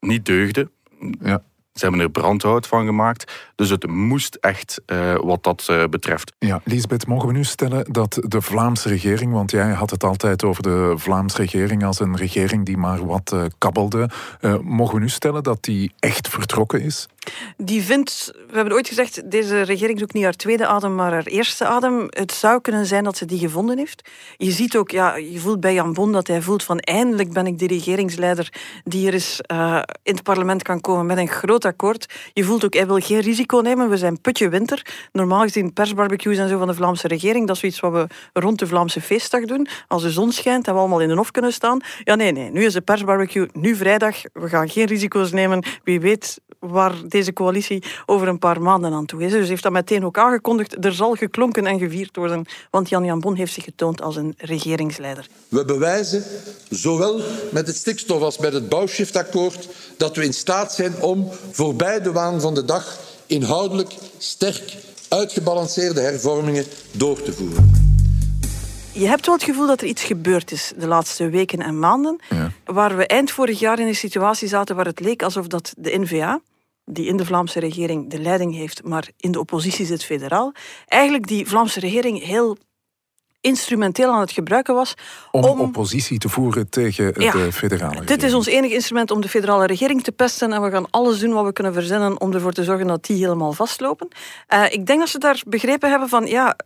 niet 0.00 0.26
deugde. 0.26 0.70
Ja. 1.20 1.42
Ze 1.72 1.82
hebben 1.82 2.00
er 2.00 2.10
brandhout 2.10 2.66
van 2.66 2.86
gemaakt. 2.86 3.32
Dus 3.54 3.70
het 3.70 3.86
moest 3.86 4.34
echt 4.34 4.80
uh, 4.86 5.14
wat 5.14 5.42
dat 5.42 5.66
uh, 5.70 5.84
betreft. 5.84 6.32
Ja, 6.38 6.60
Lisbeth, 6.64 7.06
mogen 7.06 7.28
we 7.28 7.34
nu 7.34 7.44
stellen 7.44 7.92
dat 7.92 8.18
de 8.20 8.40
Vlaamse 8.40 8.88
regering, 8.88 9.32
want 9.32 9.50
jij 9.50 9.70
had 9.70 9.90
het 9.90 10.04
altijd 10.04 10.44
over 10.44 10.62
de 10.62 10.92
Vlaamse 10.96 11.36
regering 11.36 11.84
als 11.84 12.00
een 12.00 12.16
regering 12.16 12.64
die 12.64 12.76
maar 12.76 13.06
wat 13.06 13.32
uh, 13.34 13.44
kabbelde, 13.58 14.10
mogen 14.62 14.94
we 14.94 15.00
nu 15.00 15.08
stellen 15.08 15.42
dat 15.42 15.62
die 15.62 15.92
echt 15.98 16.28
vertrokken 16.28 16.80
is? 16.80 17.08
Die 17.56 17.82
vindt, 17.82 18.32
we 18.48 18.54
hebben 18.54 18.74
ooit 18.74 18.88
gezegd, 18.88 19.30
deze 19.30 19.62
regering 19.62 19.98
zoekt 19.98 20.12
niet 20.12 20.24
haar 20.24 20.32
tweede 20.32 20.66
adem, 20.66 20.94
maar 20.94 21.12
haar 21.12 21.26
eerste 21.26 21.66
adem. 21.66 22.06
Het 22.08 22.32
zou 22.32 22.60
kunnen 22.60 22.86
zijn 22.86 23.04
dat 23.04 23.16
ze 23.16 23.24
die 23.24 23.38
gevonden 23.38 23.78
heeft. 23.78 24.08
Je 24.36 24.50
ziet 24.50 24.76
ook, 24.76 24.90
ja, 24.90 25.16
je 25.16 25.38
voelt 25.38 25.60
bij 25.60 25.74
Jan 25.74 25.92
Bon 25.92 26.12
dat 26.12 26.26
hij 26.26 26.42
voelt 26.42 26.62
van 26.62 26.78
eindelijk 26.78 27.32
ben 27.32 27.46
ik 27.46 27.58
de 27.58 27.66
regeringsleider 27.66 28.52
die 28.84 29.06
er 29.06 29.12
eens 29.12 29.40
uh, 29.52 29.82
in 30.02 30.14
het 30.14 30.22
parlement 30.22 30.62
kan 30.62 30.80
komen 30.80 31.06
met 31.06 31.18
een 31.18 31.28
groot 31.28 31.64
akkoord. 31.64 32.06
Je 32.32 32.44
voelt 32.44 32.64
ook, 32.64 32.74
hij 32.74 32.86
wil 32.86 33.00
geen 33.00 33.20
risico 33.20 33.58
nemen. 33.58 33.88
We 33.88 33.96
zijn 33.96 34.20
putje 34.20 34.48
winter. 34.48 34.86
Normaal 35.12 35.42
gezien 35.42 35.72
persbarbecues 35.72 36.38
en 36.38 36.48
zo 36.48 36.58
van 36.58 36.66
de 36.66 36.74
Vlaamse 36.74 37.08
regering, 37.08 37.46
dat 37.46 37.54
is 37.54 37.60
zoiets 37.60 37.80
wat 37.80 37.92
we 37.92 38.06
rond 38.40 38.58
de 38.58 38.66
Vlaamse 38.66 39.00
feestdag 39.00 39.44
doen. 39.44 39.68
Als 39.88 40.02
de 40.02 40.10
zon 40.10 40.32
schijnt 40.32 40.66
en 40.66 40.72
we 40.72 40.78
allemaal 40.78 41.00
in 41.00 41.08
de 41.08 41.14
hof 41.14 41.30
kunnen 41.30 41.52
staan. 41.52 41.80
Ja, 42.04 42.14
nee, 42.14 42.32
nee. 42.32 42.50
Nu 42.50 42.64
is 42.64 42.72
de 42.72 42.80
persbarbecue, 42.80 43.48
nu 43.52 43.76
vrijdag. 43.76 44.16
We 44.32 44.48
gaan 44.48 44.68
geen 44.68 44.86
risico's 44.86 45.32
nemen. 45.32 45.64
Wie 45.84 46.00
weet 46.00 46.40
waar 46.68 46.94
deze 47.08 47.32
coalitie 47.32 47.82
over 48.06 48.28
een 48.28 48.38
paar 48.38 48.62
maanden 48.62 48.92
aan 48.92 49.06
toe 49.06 49.22
is. 49.22 49.32
Dus 49.32 49.48
heeft 49.48 49.62
dat 49.62 49.72
meteen 49.72 50.04
ook 50.04 50.18
aangekondigd. 50.18 50.84
Er 50.84 50.92
zal 50.92 51.14
geklonken 51.14 51.66
en 51.66 51.78
gevierd 51.78 52.16
worden, 52.16 52.44
want 52.70 52.88
Jan 52.88 53.04
Jan 53.04 53.20
Bon 53.20 53.34
heeft 53.34 53.52
zich 53.52 53.64
getoond 53.64 54.02
als 54.02 54.16
een 54.16 54.34
regeringsleider. 54.36 55.26
We 55.48 55.64
bewijzen, 55.64 56.24
zowel 56.70 57.20
met 57.50 57.66
het 57.66 57.76
stikstof 57.76 58.22
als 58.22 58.38
met 58.38 58.52
het 58.52 58.68
bouwshiftakkoord, 58.68 59.68
dat 59.96 60.16
we 60.16 60.24
in 60.24 60.34
staat 60.34 60.72
zijn 60.72 61.00
om 61.00 61.28
voorbij 61.50 62.00
de 62.00 62.12
waan 62.12 62.40
van 62.40 62.54
de 62.54 62.64
dag 62.64 62.98
inhoudelijk 63.26 63.94
sterk 64.18 64.76
uitgebalanceerde 65.08 66.00
hervormingen 66.00 66.64
door 66.92 67.22
te 67.22 67.32
voeren 67.32 67.86
je 68.98 69.06
hebt 69.06 69.26
wel 69.26 69.34
het 69.34 69.44
gevoel 69.44 69.66
dat 69.66 69.80
er 69.80 69.86
iets 69.86 70.04
gebeurd 70.04 70.52
is 70.52 70.72
de 70.76 70.86
laatste 70.86 71.28
weken 71.28 71.62
en 71.62 71.78
maanden. 71.78 72.20
Ja. 72.28 72.52
Waar 72.64 72.96
we 72.96 73.06
eind 73.06 73.30
vorig 73.30 73.58
jaar 73.58 73.78
in 73.78 73.86
een 73.86 73.94
situatie 73.94 74.48
zaten 74.48 74.76
waar 74.76 74.86
het 74.86 75.00
leek 75.00 75.22
alsof 75.22 75.46
dat 75.46 75.74
de 75.76 75.98
NVA, 75.98 76.40
die 76.86 77.06
in 77.06 77.16
de 77.16 77.24
Vlaamse 77.24 77.60
regering 77.60 78.10
de 78.10 78.20
leiding 78.20 78.54
heeft, 78.54 78.84
maar 78.84 79.08
in 79.16 79.32
de 79.32 79.40
oppositie 79.40 79.86
zit 79.86 80.04
federaal, 80.04 80.52
eigenlijk 80.86 81.26
die 81.26 81.46
Vlaamse 81.46 81.80
regering 81.80 82.24
heel 82.24 82.56
instrumenteel 83.40 84.12
aan 84.12 84.20
het 84.20 84.30
gebruiken 84.30 84.74
was. 84.74 84.94
Om, 85.30 85.44
om 85.44 85.60
oppositie 85.60 86.18
te 86.18 86.28
voeren 86.28 86.68
tegen 86.68 87.14
de 87.14 87.52
federale 87.52 87.90
regering. 87.90 88.06
Dit 88.06 88.22
is 88.22 88.34
ons 88.34 88.46
enige 88.46 88.74
instrument 88.74 89.10
om 89.10 89.20
de 89.20 89.28
federale 89.28 89.66
regering 89.66 90.02
te 90.02 90.12
pesten 90.12 90.52
en 90.52 90.62
we 90.62 90.70
gaan 90.70 90.90
alles 90.90 91.18
doen 91.18 91.32
wat 91.32 91.44
we 91.44 91.52
kunnen 91.52 91.72
verzinnen 91.72 92.20
om 92.20 92.32
ervoor 92.32 92.52
te 92.52 92.64
zorgen 92.64 92.86
dat 92.86 93.04
die 93.04 93.16
helemaal 93.16 93.52
vastlopen. 93.52 94.08
Uh, 94.54 94.64
ik 94.70 94.86
denk 94.86 94.98
dat 94.98 95.08
ze 95.08 95.18
daar 95.18 95.42
begrepen 95.48 95.90
hebben 95.90 96.08
van, 96.08 96.26
ja, 96.26 96.56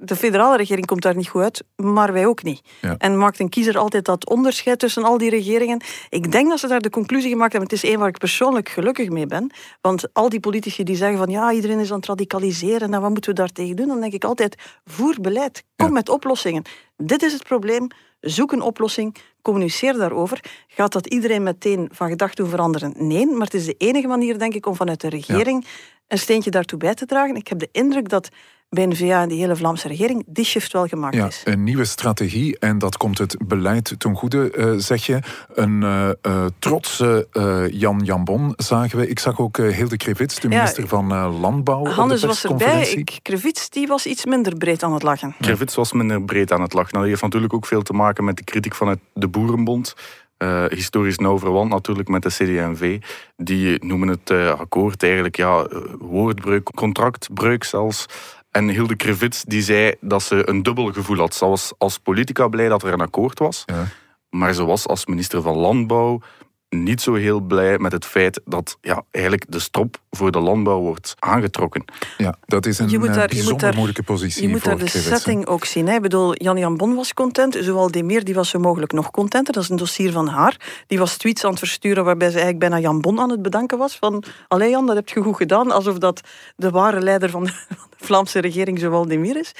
de 0.00 0.16
federale 0.16 0.56
regering 0.56 0.86
komt 0.86 1.02
daar 1.02 1.16
niet 1.16 1.28
goed 1.28 1.42
uit, 1.42 1.64
maar 1.76 2.12
wij 2.12 2.26
ook 2.26 2.42
niet. 2.42 2.60
En 2.98 3.18
maakt 3.18 3.40
een 3.40 3.48
kiezer 3.48 3.78
altijd 3.78 4.04
dat 4.04 4.28
onderscheid 4.28 4.78
tussen 4.78 5.04
al 5.04 5.18
die 5.18 5.30
regeringen. 5.30 5.80
Ik 6.08 6.32
denk 6.32 6.48
dat 6.48 6.58
ze 6.58 6.66
daar 6.66 6.80
de 6.80 6.90
conclusie 6.90 7.30
gemaakt 7.30 7.52
hebben. 7.52 7.70
Het 7.70 7.84
is 7.84 7.90
één 7.90 7.98
waar 7.98 8.08
ik 8.08 8.18
persoonlijk 8.18 8.68
gelukkig 8.68 9.08
mee 9.08 9.26
ben. 9.26 9.50
Want 9.80 10.12
al 10.12 10.28
die 10.28 10.40
politici 10.40 10.84
die 10.84 10.96
zeggen 10.96 11.18
van 11.18 11.30
ja, 11.30 11.52
iedereen 11.52 11.78
is 11.78 11.90
aan 11.90 11.96
het 11.96 12.06
radicaliseren 12.06 12.94
en 12.94 13.00
wat 13.00 13.10
moeten 13.10 13.30
we 13.30 13.36
daartegen 13.36 13.76
doen? 13.76 13.86
Dan 13.86 14.00
denk 14.00 14.12
ik 14.12 14.24
altijd, 14.24 14.54
voer 14.84 15.16
beleid. 15.20 15.64
Kom 15.76 15.92
met 15.92 16.08
oplossingen. 16.08 16.62
Dit 16.96 17.22
is 17.22 17.32
het 17.32 17.42
probleem. 17.42 17.86
Zoek 18.20 18.52
een 18.52 18.62
oplossing. 18.62 19.16
Communiceer 19.42 19.92
daarover. 19.92 20.40
Gaat 20.66 20.92
dat 20.92 21.06
iedereen 21.06 21.42
meteen 21.42 21.88
van 21.92 22.08
gedachten 22.08 22.48
veranderen? 22.48 22.94
Nee, 22.96 23.26
maar 23.26 23.46
het 23.46 23.54
is 23.54 23.66
de 23.66 23.74
enige 23.78 24.06
manier, 24.06 24.38
denk 24.38 24.54
ik, 24.54 24.66
om 24.66 24.74
vanuit 24.74 25.00
de 25.00 25.08
regering 25.08 25.66
een 26.08 26.18
steentje 26.18 26.50
daartoe 26.50 26.78
bij 26.78 26.94
te 26.94 27.06
dragen. 27.06 27.36
Ik 27.36 27.48
heb 27.48 27.58
de 27.58 27.68
indruk 27.72 28.08
dat 28.08 28.28
bij 28.70 28.86
N-VA 28.86 29.22
en 29.22 29.28
de 29.28 29.34
hele 29.34 29.56
Vlaamse 29.56 29.88
regering 29.88 30.24
die 30.26 30.44
shift 30.44 30.72
wel 30.72 30.86
gemaakt 30.86 31.14
ja, 31.14 31.26
is. 31.26 31.42
Een 31.44 31.64
nieuwe 31.64 31.84
strategie 31.84 32.58
en 32.58 32.78
dat 32.78 32.96
komt 32.96 33.18
het 33.18 33.36
beleid 33.46 33.94
ten 33.98 34.14
goede, 34.14 34.52
uh, 34.56 34.74
zeg 34.76 35.06
je. 35.06 35.18
Een 35.54 35.82
uh, 35.82 36.08
uh, 36.22 36.44
trotse 36.58 37.26
Jan 37.72 38.00
Jambon 38.04 38.52
zagen 38.56 38.98
we. 38.98 39.08
Ik 39.08 39.18
zag 39.18 39.40
ook 39.40 39.56
Hilde 39.56 39.96
Krevits, 39.96 40.40
de 40.40 40.48
minister 40.48 40.88
van 40.88 41.12
Landbouw. 41.40 41.86
Hannes 41.86 42.22
was 42.22 42.44
erbij. 42.44 42.88
Ik, 42.88 43.18
Krevits 43.22 43.70
die 43.70 43.86
was 43.86 44.06
iets 44.06 44.24
minder 44.24 44.56
breed 44.56 44.82
aan 44.82 44.92
het 44.92 45.02
lachen. 45.02 45.34
Krevits 45.40 45.74
was 45.74 45.92
minder 45.92 46.22
breed 46.22 46.52
aan 46.52 46.62
het 46.62 46.72
lachen. 46.72 46.92
Dat 46.92 47.08
heeft 47.08 47.22
natuurlijk 47.22 47.54
ook 47.54 47.66
veel 47.66 47.82
te 47.82 47.92
maken 47.92 48.24
met 48.24 48.36
de 48.36 48.44
kritiek 48.44 48.74
vanuit 48.74 48.98
de 49.12 49.28
Boerenbond. 49.28 49.94
Uh, 50.38 50.64
historisch 50.68 51.18
nauw 51.18 51.38
verwant 51.38 51.70
natuurlijk 51.70 52.08
met 52.08 52.22
de 52.22 52.28
CD&V. 52.28 53.00
Die 53.36 53.84
noemen 53.84 54.08
het 54.08 54.30
uh, 54.30 54.60
akkoord 54.60 55.02
eigenlijk 55.02 55.36
ja, 55.36 55.66
woordbreuk, 55.98 56.70
contractbreuk 56.74 57.64
zelfs. 57.64 58.06
En 58.50 58.68
Hilde 58.68 58.96
Krevits 58.96 59.42
die 59.42 59.62
zei 59.62 59.94
dat 60.00 60.22
ze 60.22 60.48
een 60.48 60.62
dubbel 60.62 60.92
gevoel 60.92 61.18
had. 61.18 61.34
Ze 61.34 61.46
was 61.46 61.72
als 61.78 61.98
politica 61.98 62.48
blij 62.48 62.68
dat 62.68 62.82
er 62.82 62.92
een 62.92 63.00
akkoord 63.00 63.38
was. 63.38 63.62
Ja. 63.66 63.86
Maar 64.30 64.52
ze 64.52 64.64
was 64.64 64.86
als 64.86 65.06
minister 65.06 65.42
van 65.42 65.56
Landbouw 65.56 66.20
niet 66.68 67.00
zo 67.00 67.14
heel 67.14 67.40
blij 67.40 67.78
met 67.78 67.92
het 67.92 68.04
feit 68.04 68.40
dat 68.44 68.78
ja, 68.80 69.02
eigenlijk 69.10 69.44
de 69.48 69.58
strop 69.58 70.00
voor 70.10 70.30
de 70.30 70.40
landbouw 70.40 70.80
wordt 70.80 71.14
aangetrokken. 71.18 71.84
Ja, 72.16 72.34
dat 72.46 72.66
is 72.66 72.78
een 72.78 72.90
eh, 72.90 73.26
bijzonder 73.26 73.74
moeilijke 73.74 74.02
positie. 74.02 74.42
Je 74.42 74.48
moet 74.48 74.64
daar 74.64 74.78
de 74.78 74.88
setting 74.88 75.46
ook 75.46 75.64
zien. 75.64 75.86
Hè. 75.86 75.94
Ik 75.94 76.02
bedoel, 76.02 76.34
Jan-Jan 76.34 76.76
Bon 76.76 76.94
was 76.94 77.14
content, 77.14 77.58
zowel 77.60 77.90
Demir 77.90 78.24
die 78.24 78.34
was 78.34 78.48
zo 78.48 78.58
mogelijk 78.58 78.92
nog 78.92 79.10
contenter. 79.10 79.54
Dat 79.54 79.62
is 79.62 79.68
een 79.68 79.76
dossier 79.76 80.12
van 80.12 80.28
haar. 80.28 80.84
Die 80.86 80.98
was 80.98 81.16
tweets 81.16 81.44
aan 81.44 81.50
het 81.50 81.58
versturen 81.58 82.04
waarbij 82.04 82.28
ze 82.30 82.38
eigenlijk 82.40 82.70
bijna 82.70 82.78
Jan 82.78 83.00
Bon 83.00 83.20
aan 83.20 83.30
het 83.30 83.42
bedanken 83.42 83.78
was. 83.78 83.96
Van, 83.96 84.22
allee 84.48 84.70
Jan, 84.70 84.86
dat 84.86 84.96
heb 84.96 85.08
je 85.08 85.22
goed 85.22 85.36
gedaan. 85.36 85.70
Alsof 85.70 85.98
dat 85.98 86.20
de 86.56 86.70
ware 86.70 87.00
leider 87.00 87.30
van 87.30 87.44
de, 87.44 87.52
Vlaamse 88.06 88.38
regering 88.38 88.78
zowel 88.78 89.06
Demir 89.06 89.36
is. 89.36 89.52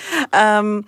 Um, 0.56 0.84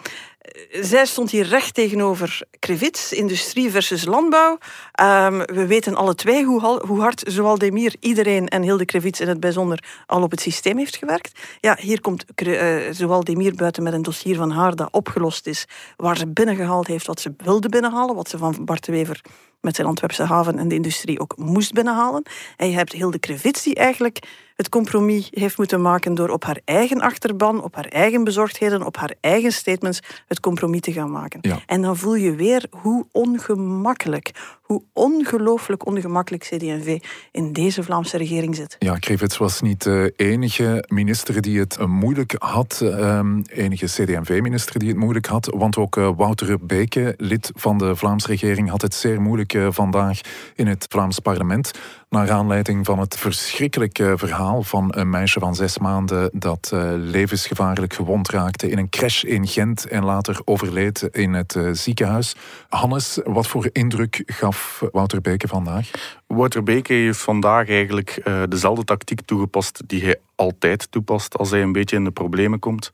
zij 0.71 1.07
stond 1.07 1.31
hier 1.31 1.47
recht 1.47 1.75
tegenover 1.75 2.43
Krevits, 2.59 3.12
industrie 3.12 3.71
versus 3.71 4.05
landbouw. 4.05 4.59
Ehm, 4.93 5.38
we 5.38 5.67
weten 5.67 5.95
alle 5.95 6.14
twee 6.14 6.45
hoe, 6.45 6.81
hoe 6.87 7.00
hard 7.00 7.23
zowel 7.26 7.59
Demir, 7.59 7.95
iedereen 8.00 8.49
en 8.49 8.62
Hilde 8.62 8.85
Krevits 8.85 9.21
in 9.21 9.29
het 9.29 9.40
bijzonder 9.40 9.85
al 10.07 10.23
op 10.23 10.31
het 10.31 10.40
systeem 10.40 10.79
heeft 10.79 10.97
gewerkt. 10.97 11.38
Ja, 11.61 11.76
hier 11.81 12.00
komt 12.00 12.25
uh, 12.43 12.76
zowel 12.90 13.25
Demir 13.25 13.55
buiten 13.55 13.83
met 13.83 13.93
een 13.93 14.02
dossier 14.02 14.37
van 14.37 14.50
haar 14.50 14.76
dat 14.76 14.88
opgelost 14.90 15.47
is, 15.47 15.64
waar 15.97 16.17
ze 16.17 16.26
binnengehaald 16.26 16.87
heeft 16.87 17.07
wat 17.07 17.21
ze 17.21 17.35
wilde 17.37 17.69
binnenhalen, 17.69 18.14
wat 18.14 18.29
ze 18.29 18.38
van 18.38 18.64
Bart 18.64 18.87
Wever 18.87 19.21
met 19.61 19.76
zijn 19.76 19.87
Antwerpse 19.87 20.25
haven 20.25 20.59
en 20.59 20.69
de 20.69 20.75
industrie 20.75 21.21
ook 21.21 21.37
moest 21.37 21.73
binnenhalen. 21.73 22.23
En 22.57 22.71
je 22.71 22.76
hebt 22.76 22.93
Hilde 22.93 23.19
Krevits 23.19 23.62
die 23.62 23.75
eigenlijk 23.75 24.19
het 24.61 24.69
compromis 24.69 25.29
heeft 25.31 25.59
moeten 25.59 25.83
maken 25.83 26.14
door 26.14 26.29
op 26.29 26.45
haar 26.45 26.61
eigen 26.64 27.00
achterban, 27.00 27.62
op 27.62 27.75
haar 27.75 27.85
eigen 27.85 28.25
bezorgdheden, 28.25 28.87
op 28.87 28.97
haar 28.97 29.14
eigen 29.21 29.52
statements 29.52 30.00
het 30.26 30.40
compromis 30.40 30.81
te 30.81 30.93
gaan 30.93 31.11
maken. 31.11 31.40
En 31.67 31.83
dan 31.83 31.97
voel 31.97 32.14
je 32.14 32.35
weer 32.35 32.67
hoe 32.71 33.07
ongemakkelijk, 33.12 34.31
hoe 34.62 34.83
ongelooflijk 34.93 35.87
ongemakkelijk 35.87 36.43
CD&V 36.43 36.99
in 37.33 37.52
deze 37.52 37.83
Vlaamse 37.83 38.17
regering 38.17 38.57
zit. 38.57 38.76
Ja, 38.79 38.95
Krevits 38.95 39.38
was 39.38 39.61
niet 39.61 39.83
de 39.83 40.12
enige 40.17 40.85
minister 40.88 41.40
die 41.40 41.59
het 41.59 41.87
moeilijk 41.87 42.35
had, 42.38 42.81
um, 42.83 43.43
enige 43.43 43.87
CD&V-minister 43.87 44.79
die 44.79 44.88
het 44.88 44.99
moeilijk 44.99 45.26
had, 45.26 45.52
want 45.57 45.76
ook 45.76 45.97
uh, 45.97 46.11
Wouter 46.17 46.67
Beke, 46.67 47.14
lid 47.17 47.50
van 47.55 47.79
de 47.79 47.97
Vlaamse 47.97 48.26
regering, 48.26 48.71
had 48.71 48.83
het 48.83 48.95
zeer 48.95 49.21
moeilijk 49.21 49.50
uh, 49.54 49.66
vandaag 49.71 50.21
in 50.54 50.66
het 50.66 50.87
Vlaams 50.88 51.19
parlement 51.19 51.71
naar 52.09 52.30
aanleiding 52.30 52.87
van 52.87 52.99
het 52.99 53.16
verschrikkelijke 53.16 54.12
verhaal 54.16 54.62
van 54.62 54.97
een 54.97 55.11
meisje 55.11 55.40
van 55.40 55.54
zes 55.54 55.78
maanden 55.78 56.30
dat 56.33 56.71
uh, 56.75 56.92
levensgevaarlijk 56.97 57.95
gewond 57.95 58.28
raakte 58.28 58.69
in 58.69 58.78
een 58.78 58.88
crash 58.88 59.23
in 59.23 59.47
Gent 59.47 59.87
en 59.87 60.04
later 60.04 60.40
overleed 60.45 61.02
in 61.02 61.33
het 61.33 61.54
uh, 61.54 61.69
ziekenhuis. 61.73 62.35
Hannes, 62.69 63.19
wat 63.25 63.47
voor 63.47 63.69
indruk 63.73 64.23
gaf 64.26 64.85
Wouter 64.92 65.21
Beke 65.21 65.49
vandaag? 65.49 65.90
Wouter 66.26 66.62
Beke 66.62 66.92
heeft 66.92 67.21
vandaag 67.21 67.69
eigenlijk 67.69 68.23
dezelfde 68.49 68.85
tactiek 68.85 69.21
toegepast 69.21 69.83
die 69.87 70.04
hij 70.04 70.16
altijd 70.35 70.90
toepast 70.90 71.37
als 71.37 71.50
hij 71.50 71.62
een 71.62 71.73
beetje 71.73 71.97
in 71.97 72.04
de 72.04 72.11
problemen 72.11 72.59
komt. 72.59 72.90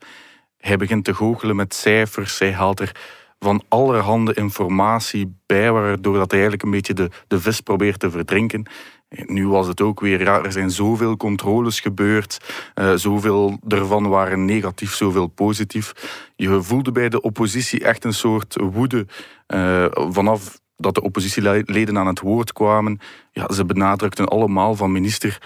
Hij 0.57 0.77
begint 0.77 1.03
te 1.03 1.13
goochelen 1.13 1.55
met 1.55 1.73
cijfers, 1.73 2.39
hij 2.39 2.53
haalt 2.53 2.79
er 2.79 2.91
van 3.39 3.63
allerhande 3.67 4.33
informatie 4.33 5.37
bij, 5.45 5.71
waardoor 5.71 6.13
dat 6.13 6.31
hij 6.31 6.39
eigenlijk 6.39 6.63
een 6.63 6.71
beetje 6.71 6.93
de, 6.93 7.09
de 7.27 7.39
vis 7.39 7.61
probeert 7.61 7.99
te 7.99 8.11
verdrinken. 8.11 8.65
Nu 9.09 9.47
was 9.47 9.67
het 9.67 9.81
ook 9.81 9.99
weer, 9.99 10.21
ja, 10.21 10.43
er 10.43 10.51
zijn 10.51 10.71
zoveel 10.71 11.17
controles 11.17 11.79
gebeurd, 11.79 12.37
uh, 12.75 12.93
zoveel 12.95 13.59
ervan 13.67 14.07
waren 14.07 14.45
negatief, 14.45 14.93
zoveel 14.93 15.27
positief. 15.27 15.91
Je 16.35 16.61
voelde 16.61 16.91
bij 16.91 17.09
de 17.09 17.21
oppositie 17.21 17.83
echt 17.83 18.03
een 18.03 18.13
soort 18.13 18.55
woede 18.55 19.05
uh, 19.47 19.85
vanaf 19.91 20.59
dat 20.75 20.95
de 20.95 21.01
oppositieleden 21.01 21.97
aan 21.97 22.07
het 22.07 22.19
woord 22.19 22.53
kwamen. 22.53 22.99
Ja, 23.31 23.53
ze 23.53 23.65
benadrukten 23.65 24.27
allemaal 24.27 24.75
van 24.75 24.91
minister, 24.91 25.41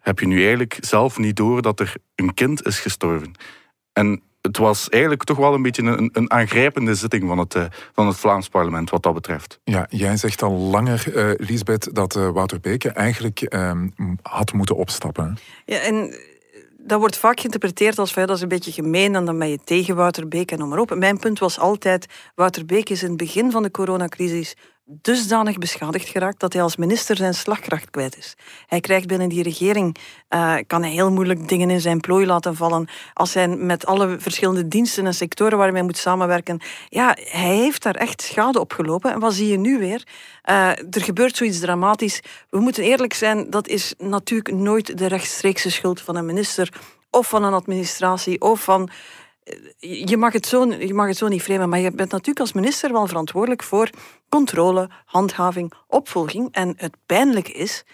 heb 0.00 0.18
je 0.18 0.26
nu 0.26 0.40
eigenlijk 0.40 0.76
zelf 0.80 1.18
niet 1.18 1.36
door 1.36 1.62
dat 1.62 1.80
er 1.80 1.94
een 2.14 2.34
kind 2.34 2.66
is 2.66 2.80
gestorven? 2.80 3.32
En 3.92 4.22
het 4.42 4.56
was 4.56 4.88
eigenlijk 4.88 5.24
toch 5.24 5.36
wel 5.36 5.54
een 5.54 5.62
beetje 5.62 5.82
een, 5.82 6.10
een 6.12 6.30
aangrijpende 6.30 6.94
zitting 6.94 7.28
van 7.28 7.38
het, 7.38 7.54
uh, 7.54 7.64
van 7.92 8.06
het 8.06 8.16
Vlaams 8.16 8.48
parlement 8.48 8.90
wat 8.90 9.02
dat 9.02 9.14
betreft. 9.14 9.60
Ja, 9.64 9.86
jij 9.90 10.16
zegt 10.16 10.42
al 10.42 10.52
langer, 10.52 11.16
uh, 11.16 11.46
Lisbeth, 11.48 11.94
dat 11.94 12.16
uh, 12.16 12.28
Wouter 12.28 12.60
Beke 12.60 12.90
eigenlijk 12.90 13.40
ehm, 13.40 13.88
had 14.22 14.52
moeten 14.52 14.76
opstappen. 14.76 15.38
Ja, 15.64 15.78
en 15.78 16.14
dat 16.78 17.00
wordt 17.00 17.16
vaak 17.16 17.38
geïnterpreteerd 17.38 17.98
als 17.98 18.12
van, 18.12 18.26
dat 18.26 18.36
is 18.36 18.42
een 18.42 18.48
beetje 18.48 18.72
gemeen 18.72 19.14
en 19.14 19.24
dan 19.24 19.38
ben 19.38 19.48
je 19.48 19.58
tegen 19.64 19.96
Wouter 19.96 20.28
Beke 20.28 20.52
en 20.52 20.58
noem 20.58 20.68
maar 20.68 20.78
op. 20.78 20.94
Mijn 20.94 21.18
punt 21.18 21.38
was 21.38 21.58
altijd, 21.58 22.06
Wouter 22.34 22.66
Beke 22.66 22.92
is 22.92 23.02
in 23.02 23.08
het 23.08 23.16
begin 23.16 23.50
van 23.50 23.62
de 23.62 23.70
coronacrisis 23.70 24.56
dusdanig 25.02 25.58
beschadigd 25.58 26.08
geraakt 26.08 26.40
dat 26.40 26.52
hij 26.52 26.62
als 26.62 26.76
minister 26.76 27.16
zijn 27.16 27.34
slagkracht 27.34 27.90
kwijt 27.90 28.18
is. 28.18 28.34
Hij 28.66 28.80
krijgt 28.80 29.06
binnen 29.06 29.28
die 29.28 29.42
regering, 29.42 29.96
uh, 30.30 30.56
kan 30.66 30.82
hij 30.82 30.90
heel 30.90 31.10
moeilijk 31.10 31.48
dingen 31.48 31.70
in 31.70 31.80
zijn 31.80 32.00
plooi 32.00 32.26
laten 32.26 32.56
vallen. 32.56 32.88
Als 33.14 33.34
hij 33.34 33.48
met 33.48 33.86
alle 33.86 34.16
verschillende 34.18 34.68
diensten 34.68 35.06
en 35.06 35.14
sectoren 35.14 35.58
waarmee 35.58 35.76
hij 35.76 35.84
moet 35.84 35.96
samenwerken. 35.96 36.60
Ja, 36.88 37.16
hij 37.20 37.56
heeft 37.56 37.82
daar 37.82 37.94
echt 37.94 38.22
schade 38.22 38.60
op 38.60 38.72
gelopen. 38.72 39.12
En 39.12 39.20
wat 39.20 39.34
zie 39.34 39.48
je 39.48 39.58
nu 39.58 39.78
weer? 39.78 40.06
Uh, 40.50 40.68
er 40.68 41.02
gebeurt 41.02 41.36
zoiets 41.36 41.60
dramatisch. 41.60 42.20
We 42.50 42.60
moeten 42.60 42.84
eerlijk 42.84 43.14
zijn, 43.14 43.50
dat 43.50 43.68
is 43.68 43.94
natuurlijk 43.98 44.54
nooit 44.54 44.98
de 44.98 45.06
rechtstreekse 45.06 45.70
schuld 45.70 46.00
van 46.00 46.16
een 46.16 46.26
minister 46.26 46.68
of 47.10 47.28
van 47.28 47.44
een 47.44 47.52
administratie 47.52 48.40
of 48.40 48.62
van 48.62 48.90
je 49.78 50.16
mag, 50.16 50.32
het 50.32 50.46
zo, 50.46 50.72
je 50.72 50.94
mag 50.94 51.06
het 51.06 51.16
zo 51.16 51.28
niet 51.28 51.42
framen, 51.42 51.68
maar 51.68 51.78
je 51.78 51.90
bent 51.90 52.10
natuurlijk 52.10 52.40
als 52.40 52.52
minister 52.52 52.92
wel 52.92 53.06
verantwoordelijk 53.06 53.62
voor 53.62 53.90
controle, 54.28 54.90
handhaving, 55.04 55.72
opvolging. 55.86 56.48
En 56.52 56.74
het 56.76 56.96
pijnlijke 57.06 57.52
is, 57.52 57.84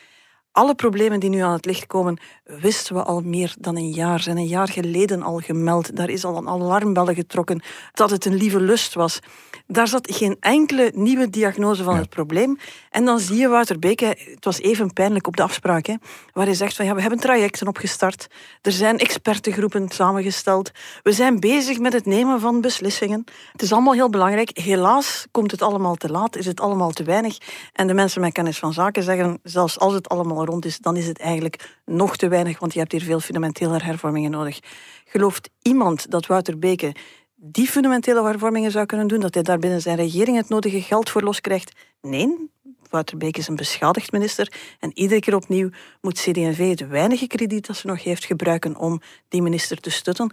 alle 0.59 0.75
problemen 0.75 1.21
die 1.21 1.31
nu 1.31 1.41
aan 1.41 1.53
het 1.53 1.65
licht 1.65 1.87
komen, 1.87 2.19
wisten 2.45 2.95
we 2.95 3.03
al 3.03 3.21
meer 3.21 3.55
dan 3.59 3.77
een 3.77 3.91
jaar. 3.91 4.21
Zijn 4.21 4.37
een 4.37 4.47
jaar 4.47 4.69
geleden 4.69 5.23
al 5.23 5.39
gemeld. 5.39 5.97
Daar 5.97 6.11
is 6.11 6.25
al 6.25 6.37
een 6.37 6.49
alarmbellen 6.49 7.15
getrokken 7.15 7.63
dat 7.93 8.11
het 8.11 8.25
een 8.25 8.35
lieve 8.35 8.61
lust 8.61 8.95
was. 8.95 9.19
Daar 9.67 9.89
zat 9.89 10.15
geen 10.15 10.37
enkele 10.41 10.93
nieuwe 10.95 11.31
diagnose 11.31 11.83
van 11.83 11.97
het 11.97 12.09
probleem. 12.09 12.59
En 12.91 13.05
dan 13.05 13.19
zie 13.19 13.37
je 13.37 13.49
Wouter 13.49 13.79
Beke, 13.79 14.05
het 14.07 14.45
was 14.45 14.61
even 14.61 14.93
pijnlijk 14.93 15.27
op 15.27 15.37
de 15.37 15.43
afspraak, 15.43 15.87
hè, 15.87 15.95
waar 16.33 16.45
hij 16.45 16.55
zegt 16.55 16.77
van 16.77 16.85
ja, 16.85 16.95
we 16.95 17.01
hebben 17.01 17.19
trajecten 17.19 17.67
opgestart. 17.67 18.27
Er 18.63 18.73
zijn 18.73 18.99
expertengroepen 18.99 19.89
samengesteld. 19.89 20.71
We 21.03 21.13
zijn 21.13 21.41
bezig 21.41 21.79
met 21.79 21.93
het 21.93 22.07
nemen 22.07 22.41
van 22.41 22.61
beslissingen. 22.61 23.25
Het 23.53 23.63
is 23.63 23.73
allemaal 23.73 23.93
heel 23.93 24.11
belangrijk. 24.11 24.59
Helaas 24.59 25.27
komt 25.31 25.51
het 25.51 25.63
allemaal 25.63 25.95
te 25.95 26.11
laat, 26.11 26.37
is 26.37 26.47
het 26.47 26.61
allemaal 26.61 26.91
te 26.91 27.03
weinig. 27.03 27.39
En 27.73 27.87
de 27.87 27.95
mensen 27.95 28.21
met 28.21 28.33
kennis 28.33 28.59
van 28.59 28.73
zaken 28.73 29.03
zeggen, 29.03 29.39
zelfs 29.43 29.79
als 29.79 29.95
het 29.95 30.09
allemaal 30.09 30.47
is, 30.65 30.79
dan 30.79 30.97
is 30.97 31.07
het 31.07 31.19
eigenlijk 31.19 31.79
nog 31.85 32.17
te 32.17 32.29
weinig, 32.29 32.59
want 32.59 32.73
je 32.73 32.79
hebt 32.79 32.93
hier 32.93 33.03
veel 33.03 33.21
fundamentele 33.21 33.83
hervormingen 33.83 34.31
nodig. 34.31 34.59
Gelooft 35.05 35.51
iemand 35.63 36.11
dat 36.11 36.27
Wouter 36.27 36.59
Beke 36.59 36.95
die 37.35 37.67
fundamentele 37.67 38.23
hervormingen 38.23 38.71
zou 38.71 38.87
kunnen 38.87 39.09
doen, 39.09 39.21
dat 39.21 39.35
hij 39.35 39.43
daar 39.43 39.59
binnen 39.59 39.81
zijn 39.81 39.97
regering 39.97 40.37
het 40.37 40.49
nodige 40.49 40.83
geld 40.83 41.11
voor 41.11 41.23
loskrijgt? 41.23 41.73
Nee, 42.01 42.51
Wouter 42.91 43.17
Beke 43.17 43.39
is 43.39 43.49
een 43.49 43.57
beschadigd 43.57 44.13
minister 44.13 44.53
en 44.79 44.91
iedere 44.95 45.21
keer 45.21 45.35
opnieuw 45.35 45.71
moet 46.01 46.21
CD&V 46.21 46.69
het 46.69 46.89
weinige 46.89 47.27
krediet 47.27 47.67
dat 47.67 47.77
ze 47.77 47.87
nog 47.87 48.03
heeft 48.03 48.25
gebruiken 48.25 48.77
om 48.77 49.01
die 49.29 49.43
minister 49.43 49.81
te 49.81 49.91
stutten 49.91 50.33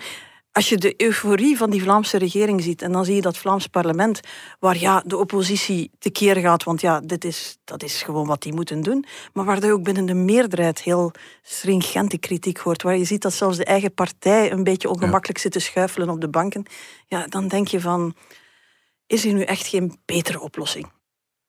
als 0.55 0.69
je 0.69 0.77
de 0.77 0.93
euforie 0.97 1.57
van 1.57 1.69
die 1.69 1.81
Vlaamse 1.81 2.17
regering 2.17 2.63
ziet 2.63 2.81
en 2.81 2.91
dan 2.91 3.05
zie 3.05 3.15
je 3.15 3.21
dat 3.21 3.37
Vlaams 3.37 3.67
parlement, 3.67 4.19
waar 4.59 4.77
ja, 4.77 5.03
de 5.05 5.17
oppositie 5.17 5.91
tekeer 5.99 6.35
gaat, 6.35 6.63
want 6.63 6.81
ja, 6.81 6.99
dit 6.99 7.23
is, 7.23 7.57
dat 7.63 7.83
is 7.83 8.01
gewoon 8.01 8.27
wat 8.27 8.41
die 8.41 8.53
moeten 8.53 8.81
doen, 8.81 9.05
maar 9.33 9.45
waar 9.45 9.65
je 9.65 9.71
ook 9.71 9.83
binnen 9.83 10.05
de 10.05 10.13
meerderheid 10.13 10.81
heel 10.81 11.11
stringente 11.41 12.17
kritiek 12.17 12.57
hoort, 12.57 12.81
waar 12.81 12.97
je 12.97 13.03
ziet 13.03 13.21
dat 13.21 13.33
zelfs 13.33 13.57
de 13.57 13.65
eigen 13.65 13.93
partij 13.93 14.51
een 14.51 14.63
beetje 14.63 14.89
ongemakkelijk 14.89 15.39
zit 15.39 15.51
te 15.51 15.59
schuifelen 15.59 16.09
op 16.09 16.21
de 16.21 16.29
banken, 16.29 16.65
ja, 17.07 17.27
dan 17.27 17.47
denk 17.47 17.67
je 17.67 17.81
van, 17.81 18.15
is 19.07 19.25
er 19.25 19.33
nu 19.33 19.41
echt 19.41 19.67
geen 19.67 19.99
betere 20.05 20.39
oplossing? 20.39 20.91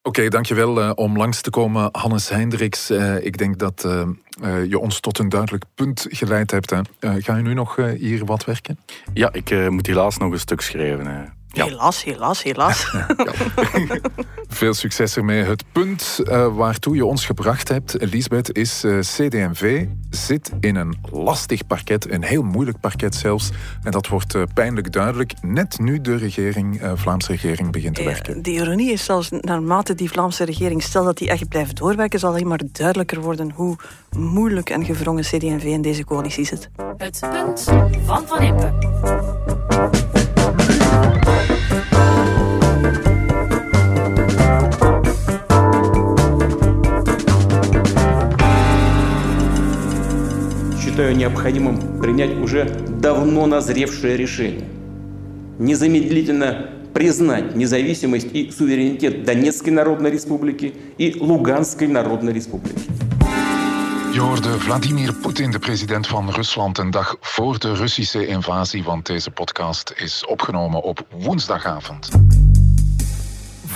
Oké, 0.07 0.27
dankjewel 0.27 0.81
uh, 0.81 0.91
om 0.95 1.17
langs 1.17 1.41
te 1.41 1.49
komen, 1.49 1.89
Hannes 1.91 2.29
Hendricks. 2.29 2.91
Uh, 2.91 3.25
ik 3.25 3.37
denk 3.37 3.57
dat 3.57 3.83
uh, 3.85 4.65
je 4.69 4.79
ons 4.79 4.99
tot 4.99 5.19
een 5.19 5.29
duidelijk 5.29 5.63
punt 5.75 6.05
geleid 6.09 6.51
hebt. 6.51 6.73
Ga 6.99 7.35
je 7.35 7.41
nu 7.41 7.53
nog 7.53 7.75
hier 7.75 8.25
wat 8.25 8.45
werken? 8.45 8.79
Ja, 9.13 9.33
ik 9.33 9.69
moet 9.69 9.87
helaas 9.87 10.17
nog 10.17 10.31
een 10.31 10.39
stuk 10.39 10.61
schrijven. 10.61 11.36
Helaas, 11.63 12.03
helaas, 12.03 12.43
helaas. 12.43 12.87
Veel 14.47 14.73
succes 14.73 15.15
ermee. 15.15 15.43
Het 15.43 15.63
punt 15.71 16.19
uh, 16.23 16.55
waartoe 16.55 16.95
je 16.95 17.05
ons 17.05 17.25
gebracht 17.25 17.67
hebt, 17.69 17.95
Lisbeth, 17.99 18.57
is 18.57 18.83
uh, 18.83 18.97
eh, 18.97 19.03
CD&V 19.03 19.85
zit 20.09 20.51
in 20.59 20.75
een 20.75 20.97
lastig 21.11 21.67
parket, 21.67 22.11
een 22.11 22.23
heel 22.23 22.43
moeilijk 22.43 22.79
parket 22.79 23.15
zelfs. 23.15 23.49
En 23.83 23.91
dat 23.91 24.07
wordt 24.07 24.35
uh, 24.35 24.41
pijnlijk 24.53 24.91
duidelijk, 24.91 25.33
net 25.41 25.79
nu 25.79 26.01
de 26.01 26.15
regering, 26.15 26.81
Vlaamse 26.95 27.31
regering 27.31 27.71
begint 27.71 27.95
te 27.95 28.03
werken. 28.03 28.43
de 28.43 28.51
ironie 28.51 28.91
is 28.91 29.05
zelfs, 29.05 29.29
naarmate 29.29 29.95
die 29.95 30.09
Vlaamse 30.09 30.43
regering, 30.43 30.83
stel 30.83 31.03
dat 31.03 31.17
die 31.17 31.29
echt 31.29 31.49
blijft 31.49 31.77
doorwerken, 31.77 32.19
zal 32.19 32.29
alleen 32.29 32.47
maar 32.47 32.61
duidelijker 32.71 33.21
worden 33.21 33.51
hoe 33.51 33.75
moeilijk 34.17 34.69
en 34.69 34.85
gevrongen 34.85 35.23
CD&V 35.23 35.63
in 35.63 35.81
deze 35.81 36.05
coalitie 36.05 36.45
zit. 36.45 36.69
Het 36.97 37.19
punt 37.31 37.63
van 38.05 38.27
Van 38.27 38.41
Impe. 38.41 40.15
Считаю 50.97 51.15
необходимым 51.15 51.99
принять 51.99 52.35
уже 52.39 52.65
давно 52.89 53.45
назревшее 53.45 54.17
решение. 54.17 54.67
Незамедлительно 55.59 56.71
признать 56.91 57.55
независимость 57.55 58.29
и 58.33 58.49
суверенитет 58.49 59.23
Донецкой 59.23 59.73
Народной 59.73 60.09
Республики 60.09 60.73
и 60.97 61.15
Луганской 61.19 61.87
Народной 61.87 62.33
Республики. 62.33 62.81
Je 64.11 64.19
hoorde 64.19 64.57
Vladimir 64.57 65.13
Poetin, 65.21 65.51
de 65.51 65.59
president 65.59 66.07
van 66.07 66.29
Rusland, 66.29 66.77
een 66.77 66.91
dag 66.91 67.15
voor 67.21 67.59
de 67.59 67.73
Russische 67.75 68.27
invasie, 68.27 68.83
want 68.83 69.05
deze 69.05 69.31
podcast 69.31 69.93
is 69.95 70.25
opgenomen 70.25 70.83
op 70.83 71.05
woensdagavond. 71.11 72.09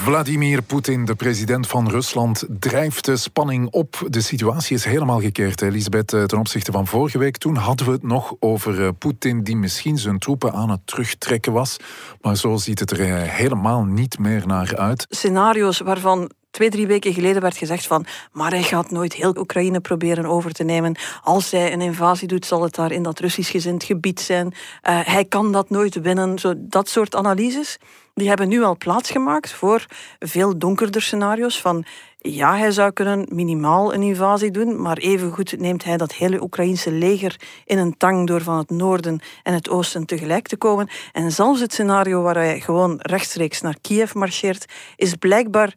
Vladimir 0.04 0.62
Poetin, 0.62 1.06
de 1.06 1.16
president 1.16 1.68
van 1.68 1.90
Rusland, 1.90 2.46
drijft 2.60 3.06
de 3.06 3.18
spanning 3.18 3.70
op. 3.70 4.08
De 4.10 4.22
situatie 4.22 4.76
is 4.76 4.84
helemaal 4.84 5.20
gekeerd, 5.20 5.62
Elisabeth, 5.62 6.14
eh, 6.14 6.24
ten 6.24 6.38
opzichte 6.38 6.72
van 6.72 6.88
vorige 6.88 7.18
week. 7.18 7.38
Toen 7.38 7.56
hadden 7.56 7.86
we 7.86 7.92
het 7.92 8.04
nog 8.04 8.36
over 8.40 8.84
eh, 8.84 8.90
Poetin 8.98 9.44
die 9.44 9.56
misschien 9.56 9.98
zijn 9.98 10.20
troepen 10.20 10.54
aan 10.54 10.70
het 10.70 10.80
terugtrekken 10.86 11.54
was. 11.54 11.78
Maar 12.22 12.38
zo 12.38 12.58
ziet 12.58 12.80
het 12.80 12.92
er 12.92 13.00
eh, 13.00 13.30
helemaal 13.30 13.84
niet 13.84 14.20
meer 14.20 14.48
naar 14.48 14.78
uit. 14.78 15.06
Scenario's 15.10 15.80
waarvan 15.80 16.32
twee, 16.52 16.70
drie 16.70 16.88
weken 16.88 17.14
geleden 17.14 17.42
werd 17.42 17.58
gezegd 17.58 17.88
van 17.88 18.06
maar 18.32 18.52
hij 18.52 18.64
gaat 18.64 18.92
nooit 18.92 19.14
heel 19.14 19.36
Oekraïne 19.38 19.80
proberen 19.80 20.26
over 20.26 20.52
te 20.52 20.64
nemen. 20.64 20.96
Als 21.24 21.52
hij 21.52 21.74
een 21.74 21.82
invasie 21.82 22.28
doet, 22.28 22.46
zal 22.46 22.64
het 22.64 22.76
daar 22.76 22.92
in 22.92 23.04
dat 23.04 23.20
Russisch 23.20 23.52
gezind 23.52 23.84
gebied 23.84 24.20
zijn. 24.20 24.48
Uh, 24.48 25.00
hij 25.04 25.26
kan 25.26 25.52
dat 25.52 25.70
nooit 25.70 26.02
winnen. 26.02 26.40
Zo, 26.40 26.54
dat 26.58 26.90
soort 26.90 27.16
analyses 27.16 27.78
die 28.14 28.28
hebben 28.28 28.48
nu 28.48 28.64
al 28.64 28.78
plaatsgemaakt 28.78 29.52
voor 29.52 29.86
veel 30.20 30.58
donkerder 30.58 31.02
scenario's 31.02 31.62
van 31.62 31.86
ja, 32.18 32.58
hij 32.58 32.72
zou 32.72 32.92
kunnen 32.92 33.28
minimaal 33.30 33.94
een 33.94 34.02
invasie 34.02 34.52
doen, 34.52 34.82
maar 34.82 34.98
evengoed 34.98 35.60
neemt 35.60 35.84
hij 35.84 35.98
dat 35.98 36.14
hele 36.14 36.42
Oekraïnse 36.42 36.92
leger 36.92 37.40
in 37.66 37.78
een 37.78 37.98
tang 37.98 38.28
door 38.28 38.42
van 38.42 38.58
het 38.58 38.70
noorden 38.70 39.20
en 39.44 39.54
het 39.54 39.70
oosten 39.70 40.06
tegelijk 40.06 40.48
te 40.48 40.58
komen. 40.58 40.90
En 41.12 41.32
zelfs 41.32 41.60
het 41.60 41.74
scenario 41.74 42.22
waar 42.22 42.36
hij 42.36 42.60
gewoon 42.60 42.96
rechtstreeks 42.98 43.62
naar 43.62 43.78
Kiev 43.82 44.14
marcheert, 44.14 44.66
is 44.96 45.16
blijkbaar 45.16 45.74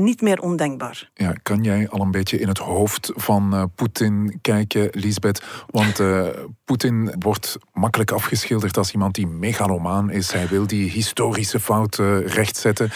niet 0.00 0.20
meer 0.20 0.40
ondenkbaar. 0.40 1.10
Ja, 1.14 1.34
kan 1.42 1.62
jij 1.62 1.88
al 1.88 2.00
een 2.00 2.10
beetje 2.10 2.38
in 2.38 2.48
het 2.48 2.58
hoofd 2.58 3.12
van 3.14 3.54
uh, 3.54 3.62
Poetin 3.74 4.38
kijken, 4.42 4.88
Lisbeth? 4.92 5.42
Want 5.70 6.00
uh, 6.00 6.26
Poetin 6.64 7.14
wordt 7.18 7.58
makkelijk 7.72 8.10
afgeschilderd 8.10 8.76
als 8.76 8.92
iemand 8.92 9.14
die 9.14 9.26
megalomaan 9.26 10.10
is. 10.10 10.32
Hij 10.32 10.48
wil 10.48 10.66
die 10.66 10.90
historische 10.90 11.60
fouten 11.60 12.26
rechtzetten. 12.26 12.90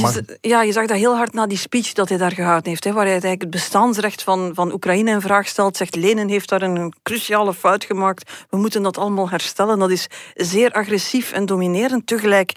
Maar... 0.00 0.20
Ja, 0.40 0.62
je 0.62 0.72
zag 0.72 0.86
dat 0.86 0.96
heel 0.96 1.16
hard 1.16 1.32
na 1.32 1.46
die 1.46 1.58
speech 1.58 1.92
dat 1.92 2.08
hij 2.08 2.18
daar 2.18 2.32
gehouden 2.32 2.68
heeft, 2.68 2.84
hè, 2.84 2.92
waar 2.92 3.02
hij 3.02 3.10
eigenlijk 3.10 3.42
het 3.42 3.50
bestaansrecht 3.50 4.22
van, 4.22 4.50
van 4.54 4.72
Oekraïne 4.72 5.10
in 5.10 5.20
vraag 5.20 5.48
stelt. 5.48 5.76
Zegt 5.76 5.96
Lenin 5.96 6.28
heeft 6.28 6.48
daar 6.48 6.62
een 6.62 6.94
cruciale 7.02 7.54
fout 7.54 7.84
gemaakt. 7.84 8.46
We 8.50 8.56
moeten 8.56 8.82
dat 8.82 8.98
allemaal 8.98 9.30
herstellen. 9.30 9.78
Dat 9.78 9.90
is 9.90 10.06
zeer 10.34 10.72
agressief 10.72 11.32
en 11.32 11.46
dominerend. 11.46 12.06
Tegelijk 12.06 12.52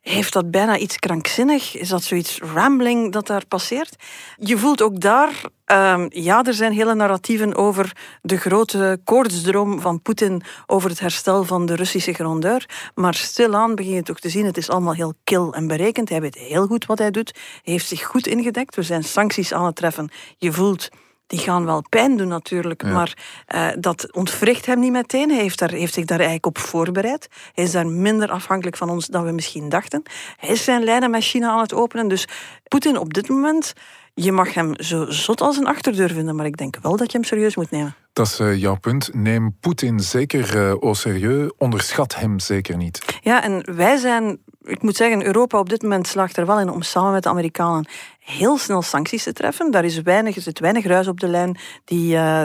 heeft 0.00 0.32
dat 0.32 0.50
bijna 0.50 0.78
iets 0.78 0.96
krankzinnig? 0.96 1.76
Is 1.76 1.88
dat 1.88 2.02
zoiets 2.02 2.38
rambling 2.38 3.12
dat 3.12 3.26
daar 3.26 3.46
passeert? 3.46 3.96
Je 4.36 4.58
voelt 4.58 4.82
ook 4.82 5.00
daar, 5.00 5.42
um, 5.66 6.06
ja, 6.08 6.44
er 6.44 6.54
zijn 6.54 6.72
hele 6.72 6.94
narratieven 6.94 7.54
over 7.54 7.96
de 8.22 8.36
grote 8.36 9.00
koortsdroom 9.04 9.80
van 9.80 10.02
Poetin 10.02 10.42
over 10.66 10.90
het 10.90 11.00
herstel 11.00 11.44
van 11.44 11.66
de 11.66 11.74
Russische 11.74 12.12
grondeur. 12.12 12.90
Maar 12.94 13.14
stilaan 13.14 13.74
begin 13.74 13.94
je 13.94 14.02
toch 14.02 14.20
te 14.20 14.28
zien, 14.28 14.44
het 14.44 14.56
is 14.56 14.70
allemaal 14.70 14.94
heel 14.94 15.14
kil 15.24 15.54
en 15.54 15.66
berekend. 15.66 16.08
Hij 16.08 16.20
weet 16.20 16.34
heel 16.34 16.66
goed 16.66 16.86
wat 16.86 16.98
hij 16.98 17.10
doet. 17.10 17.38
Heeft 17.62 17.86
zich 17.86 18.02
goed 18.02 18.26
ingedekt. 18.26 18.76
Er 18.76 18.84
zijn 18.84 19.04
sancties 19.04 19.52
aan 19.52 19.64
het 19.64 19.76
treffen. 19.76 20.10
Je 20.38 20.52
voelt 20.52 20.88
die 21.30 21.38
gaan 21.38 21.64
wel 21.64 21.84
pijn 21.88 22.16
doen 22.16 22.28
natuurlijk, 22.28 22.82
maar 22.82 23.14
uh, 23.54 23.68
dat 23.78 24.12
ontwricht 24.12 24.66
hem 24.66 24.80
niet 24.80 24.92
meteen. 24.92 25.30
Hij 25.30 25.40
heeft, 25.40 25.58
daar, 25.58 25.70
heeft 25.70 25.94
zich 25.94 26.04
daar 26.04 26.18
eigenlijk 26.18 26.46
op 26.46 26.58
voorbereid. 26.58 27.28
Hij 27.54 27.64
is 27.64 27.70
daar 27.70 27.86
minder 27.86 28.30
afhankelijk 28.30 28.76
van 28.76 28.90
ons 28.90 29.06
dan 29.06 29.24
we 29.24 29.30
misschien 29.30 29.68
dachten. 29.68 30.02
Hij 30.36 30.48
is 30.48 30.64
zijn 30.64 30.84
lijnen 30.84 31.10
met 31.10 31.22
China 31.22 31.50
aan 31.50 31.60
het 31.60 31.74
openen. 31.74 32.08
Dus 32.08 32.28
Poetin 32.68 32.98
op 32.98 33.14
dit 33.14 33.28
moment, 33.28 33.72
je 34.14 34.32
mag 34.32 34.54
hem 34.54 34.72
zo 34.76 35.10
zot 35.10 35.40
als 35.40 35.56
een 35.56 35.66
achterdeur 35.66 36.10
vinden, 36.10 36.36
maar 36.36 36.46
ik 36.46 36.56
denk 36.56 36.76
wel 36.82 36.96
dat 36.96 37.12
je 37.12 37.18
hem 37.18 37.26
serieus 37.26 37.56
moet 37.56 37.70
nemen. 37.70 37.94
Dat 38.12 38.26
is 38.26 38.40
uh, 38.40 38.56
jouw 38.56 38.76
punt. 38.76 39.14
Neem 39.14 39.56
Poetin 39.60 40.00
zeker 40.00 40.56
uh, 40.56 40.70
au 40.70 40.94
serieus, 40.94 41.50
onderschat 41.58 42.14
hem 42.14 42.38
zeker 42.38 42.76
niet. 42.76 43.18
Ja, 43.20 43.42
en 43.42 43.74
wij 43.76 43.96
zijn 43.96 44.38
ik 44.62 44.82
moet 44.82 44.96
zeggen, 44.96 45.26
Europa 45.26 45.58
op 45.58 45.68
dit 45.68 45.82
moment 45.82 46.06
slaagt 46.06 46.36
er 46.36 46.46
wel 46.46 46.60
in 46.60 46.70
om 46.70 46.82
samen 46.82 47.12
met 47.12 47.22
de 47.22 47.28
Amerikanen 47.28 47.88
heel 48.30 48.58
snel 48.58 48.82
sancties 48.82 49.22
te 49.22 49.32
treffen. 49.32 49.70
Daar 49.70 49.84
is 49.84 50.02
weinig, 50.02 50.36
er 50.36 50.42
zit 50.42 50.58
weinig 50.58 50.84
ruis 50.84 51.08
op 51.08 51.20
de 51.20 51.28
lijn. 51.28 51.58
Die, 51.84 52.14
uh, 52.14 52.42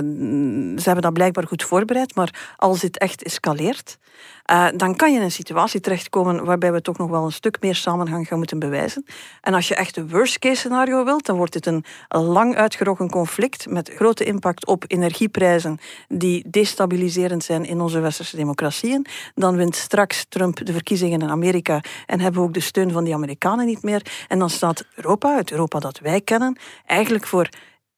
ze 0.77 0.83
hebben 0.83 1.01
dat 1.01 1.13
blijkbaar 1.13 1.47
goed 1.47 1.63
voorbereid, 1.63 2.15
maar 2.15 2.55
als 2.57 2.79
dit 2.79 2.97
echt 2.97 3.23
escaleert, 3.23 3.97
uh, 4.51 4.67
dan 4.75 4.95
kan 4.95 5.12
je 5.12 5.17
in 5.17 5.23
een 5.23 5.31
situatie 5.31 5.79
terechtkomen 5.79 6.45
waarbij 6.45 6.71
we 6.71 6.81
toch 6.81 6.97
nog 6.97 7.10
wel 7.10 7.25
een 7.25 7.31
stuk 7.31 7.58
meer 7.62 7.75
samenhang 7.75 8.27
gaan 8.27 8.38
moeten 8.38 8.60
bewijzen. 8.60 9.05
En 9.41 9.53
als 9.53 9.67
je 9.67 9.75
echt 9.75 9.95
de 9.95 10.08
worst 10.08 10.39
case 10.39 10.55
scenario 10.55 11.03
wilt, 11.03 11.25
dan 11.25 11.38
wordt 11.38 11.65
een, 11.65 11.84
een 12.08 12.23
lang 12.23 12.55
uitgerokken 12.55 13.10
conflict 13.10 13.69
met 13.69 13.91
grote 13.95 14.23
impact 14.23 14.65
op 14.65 14.84
energieprijzen 14.88 15.77
die 16.08 16.49
destabiliserend 16.49 17.43
zijn 17.43 17.65
in 17.65 17.81
onze 17.81 17.99
westerse 17.99 18.36
democratieën. 18.36 19.05
Dan 19.36 19.55
wint 19.55 19.75
straks 19.75 20.25
Trump 20.29 20.65
de 20.65 20.73
verkiezingen 20.73 21.21
in 21.21 21.29
Amerika 21.29 21.81
en 22.05 22.19
hebben 22.19 22.41
we 22.41 22.47
ook 22.47 22.53
de 22.53 22.60
steun 22.60 22.91
van 22.91 23.03
die 23.03 23.13
Amerikanen 23.13 23.65
niet 23.65 23.84
meer. 23.84 24.01
En 24.27 24.39
dan 24.39 24.49
staat 24.49 24.86
Europa, 24.95 25.36
het 25.36 25.51
Europa 25.51 25.79
dat 25.79 25.99
wij 25.99 26.21
kennen, 26.21 26.58
eigenlijk 26.86 27.25
voor 27.25 27.49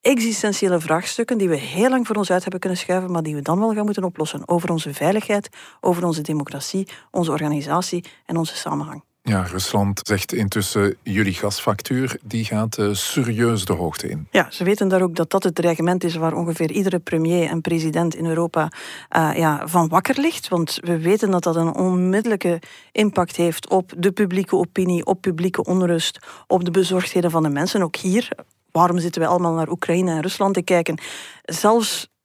existentiële 0.07 0.79
vraagstukken 0.79 1.37
die 1.37 1.49
we 1.49 1.55
heel 1.55 1.89
lang 1.89 2.07
voor 2.07 2.15
ons 2.15 2.31
uit 2.31 2.41
hebben 2.41 2.59
kunnen 2.59 2.79
schuiven, 2.79 3.11
maar 3.11 3.23
die 3.23 3.35
we 3.35 3.41
dan 3.41 3.59
wel 3.59 3.73
gaan 3.73 3.85
moeten 3.85 4.03
oplossen 4.03 4.47
over 4.47 4.71
onze 4.71 4.93
veiligheid, 4.93 5.49
over 5.81 6.05
onze 6.05 6.21
democratie, 6.21 6.87
onze 7.11 7.31
organisatie 7.31 8.03
en 8.25 8.37
onze 8.37 8.55
samenhang. 8.55 9.03
Ja, 9.21 9.41
Rusland 9.41 9.99
zegt 10.03 10.33
intussen 10.33 10.95
jullie 11.03 11.33
gasfactuur 11.33 12.17
die 12.23 12.45
gaat 12.45 12.77
uh, 12.77 12.93
serieus 12.93 13.65
de 13.65 13.73
hoogte 13.73 14.09
in. 14.09 14.27
Ja, 14.31 14.47
ze 14.49 14.63
weten 14.63 14.87
daar 14.87 15.01
ook 15.01 15.15
dat 15.15 15.29
dat 15.29 15.43
het 15.43 15.55
dreigement 15.55 16.03
is 16.03 16.15
waar 16.15 16.33
ongeveer 16.33 16.71
iedere 16.71 16.99
premier 16.99 17.49
en 17.49 17.61
president 17.61 18.15
in 18.15 18.25
Europa 18.25 18.71
uh, 19.17 19.31
ja, 19.35 19.67
van 19.67 19.87
wakker 19.87 20.19
ligt. 20.19 20.47
Want 20.47 20.77
we 20.81 20.99
weten 20.99 21.31
dat 21.31 21.43
dat 21.43 21.55
een 21.55 21.75
onmiddellijke 21.75 22.61
impact 22.91 23.35
heeft 23.35 23.69
op 23.69 23.93
de 23.97 24.11
publieke 24.11 24.55
opinie, 24.55 25.05
op 25.05 25.21
publieke 25.21 25.63
onrust, 25.63 26.19
op 26.47 26.65
de 26.65 26.71
bezorgdheden 26.71 27.31
van 27.31 27.43
de 27.43 27.49
mensen. 27.49 27.81
Ook 27.81 27.95
hier, 27.95 28.29
waarom 28.77 28.99
zitten 28.99 29.21
wij 29.21 29.29
allemaal 29.29 29.53
naar 29.53 29.69
Oekraïne 29.69 30.11
en 30.11 30.21
Rusland 30.21 30.53
te 30.53 30.61
kijken? 30.61 30.99
Zelfs 31.43 32.15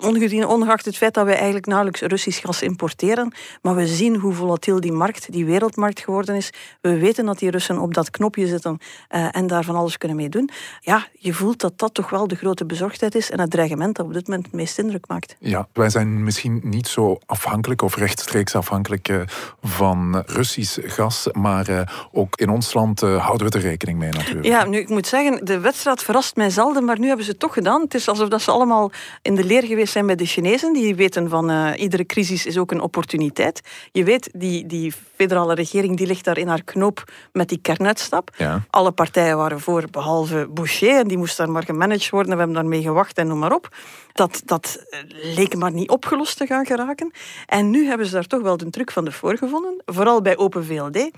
ongeacht 0.00 0.84
het 0.84 0.96
feit 0.96 1.14
dat 1.14 1.24
wij 1.24 1.34
eigenlijk 1.34 1.66
nauwelijks 1.66 2.00
Russisch 2.00 2.40
gas 2.40 2.62
importeren, 2.62 3.32
maar 3.62 3.74
we 3.74 3.86
zien 3.86 4.16
hoe 4.16 4.32
volatiel 4.32 4.80
die 4.80 4.92
markt, 4.92 5.32
die 5.32 5.44
wereldmarkt 5.44 6.00
geworden 6.00 6.34
is. 6.34 6.50
We 6.80 6.98
weten 6.98 7.26
dat 7.26 7.38
die 7.38 7.50
Russen 7.50 7.78
op 7.78 7.94
dat 7.94 8.10
knopje 8.10 8.46
zitten 8.46 8.78
uh, 9.10 9.36
en 9.36 9.46
daar 9.46 9.64
van 9.64 9.76
alles 9.76 9.98
kunnen 9.98 10.16
mee 10.16 10.28
doen. 10.28 10.50
Ja, 10.80 11.06
je 11.12 11.32
voelt 11.32 11.60
dat 11.60 11.72
dat 11.78 11.94
toch 11.94 12.10
wel 12.10 12.28
de 12.28 12.34
grote 12.34 12.64
bezorgdheid 12.64 13.14
is 13.14 13.30
en 13.30 13.40
het 13.40 13.50
dreigement 13.50 13.96
dat 13.96 14.06
op 14.06 14.12
dit 14.12 14.26
moment 14.26 14.46
het 14.46 14.54
meest 14.54 14.78
indruk 14.78 15.08
maakt. 15.08 15.36
Ja, 15.38 15.68
wij 15.72 15.90
zijn 15.90 16.24
misschien 16.24 16.60
niet 16.64 16.88
zo 16.88 17.18
afhankelijk 17.26 17.82
of 17.82 17.96
rechtstreeks 17.96 18.54
afhankelijk 18.54 19.08
uh, 19.08 19.20
van 19.62 20.22
Russisch 20.26 20.78
gas, 20.82 21.28
maar 21.32 21.70
uh, 21.70 21.80
ook 22.12 22.36
in 22.36 22.48
ons 22.48 22.74
land 22.74 23.00
houden 23.00 23.50
we 23.50 23.58
er 23.58 23.64
rekening 23.64 23.98
mee 23.98 24.10
natuurlijk. 24.10 24.46
Ja, 24.46 24.64
nu 24.64 24.78
ik 24.78 24.88
moet 24.88 25.06
zeggen, 25.06 25.44
de 25.44 25.58
wedstrijd 25.58 26.02
verrast 26.02 26.36
mij 26.36 26.50
zelden, 26.50 26.84
maar 26.84 26.98
nu 26.98 27.06
hebben 27.06 27.24
ze 27.24 27.30
het 27.30 27.40
toch 27.40 27.52
gedaan. 27.52 27.80
Het 27.80 27.94
is 27.94 28.08
alsof 28.08 28.28
dat 28.28 28.42
ze 28.42 28.50
allemaal 28.50 28.90
in 29.22 29.34
de 29.34 29.44
leer 29.44 29.62
geweest 29.64 29.89
zijn 29.90 30.06
bij 30.06 30.14
de 30.14 30.24
Chinezen. 30.24 30.72
Die 30.72 30.94
weten 30.94 31.28
van 31.28 31.50
uh, 31.50 31.70
iedere 31.76 32.06
crisis 32.06 32.46
is 32.46 32.58
ook 32.58 32.70
een 32.70 32.80
opportuniteit. 32.80 33.60
Je 33.92 34.04
weet, 34.04 34.30
die, 34.32 34.66
die 34.66 34.92
federale 35.14 35.54
regering 35.54 35.96
die 35.96 36.06
ligt 36.06 36.24
daar 36.24 36.38
in 36.38 36.48
haar 36.48 36.64
knoop 36.64 37.04
met 37.32 37.48
die 37.48 37.58
kernuitstap. 37.58 38.30
Ja. 38.36 38.64
Alle 38.70 38.92
partijen 38.92 39.36
waren 39.36 39.60
voor, 39.60 39.84
behalve 39.90 40.48
Boucher. 40.50 40.98
En 40.98 41.08
die 41.08 41.18
moest 41.18 41.36
daar 41.36 41.50
maar 41.50 41.64
gemanaged 41.64 42.10
worden. 42.10 42.32
We 42.32 42.38
hebben 42.38 42.56
daarmee 42.56 42.82
gewacht 42.82 43.18
en 43.18 43.26
noem 43.26 43.38
maar 43.38 43.52
op. 43.52 43.76
Dat, 44.12 44.42
dat 44.44 44.84
eh, 44.90 45.00
leek 45.36 45.56
maar 45.56 45.72
niet 45.72 45.88
opgelost 45.88 46.36
te 46.36 46.46
gaan 46.46 46.66
geraken. 46.66 47.10
En 47.46 47.70
nu 47.70 47.86
hebben 47.86 48.06
ze 48.06 48.12
daar 48.12 48.26
toch 48.26 48.42
wel 48.42 48.56
de 48.56 48.70
truc 48.70 48.90
van 48.90 49.04
de 49.04 49.12
voor 49.12 49.36
gevonden. 49.36 49.82
Vooral 49.86 50.22
bij 50.22 50.36
Open 50.36 50.64
VLD. 50.64 51.10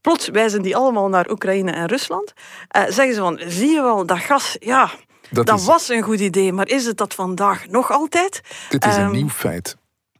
Plots 0.00 0.28
wijzen 0.28 0.62
die 0.62 0.76
allemaal 0.76 1.08
naar 1.08 1.30
Oekraïne 1.30 1.70
en 1.70 1.86
Rusland. 1.86 2.32
Uh, 2.76 2.82
zeggen 2.82 3.14
ze 3.14 3.20
van, 3.20 3.40
zie 3.46 3.70
je 3.70 3.82
wel, 3.82 4.06
dat 4.06 4.18
gas, 4.18 4.56
ja, 4.58 4.90
dat, 5.30 5.64
was 5.64 5.88
een 5.88 6.02
goed 6.02 6.20
idee, 6.20 6.52
maar 6.52 6.68
is 6.68 6.86
het 6.86 6.96
dat 6.96 7.14
vandaag 7.14 7.66
nog 7.66 7.90
altijd? 7.90 8.40
Dit 8.68 8.84
is 8.84 8.96
een 8.96 9.02
um, 9.02 9.10
nieuw 9.10 9.28
feit. 9.28 9.76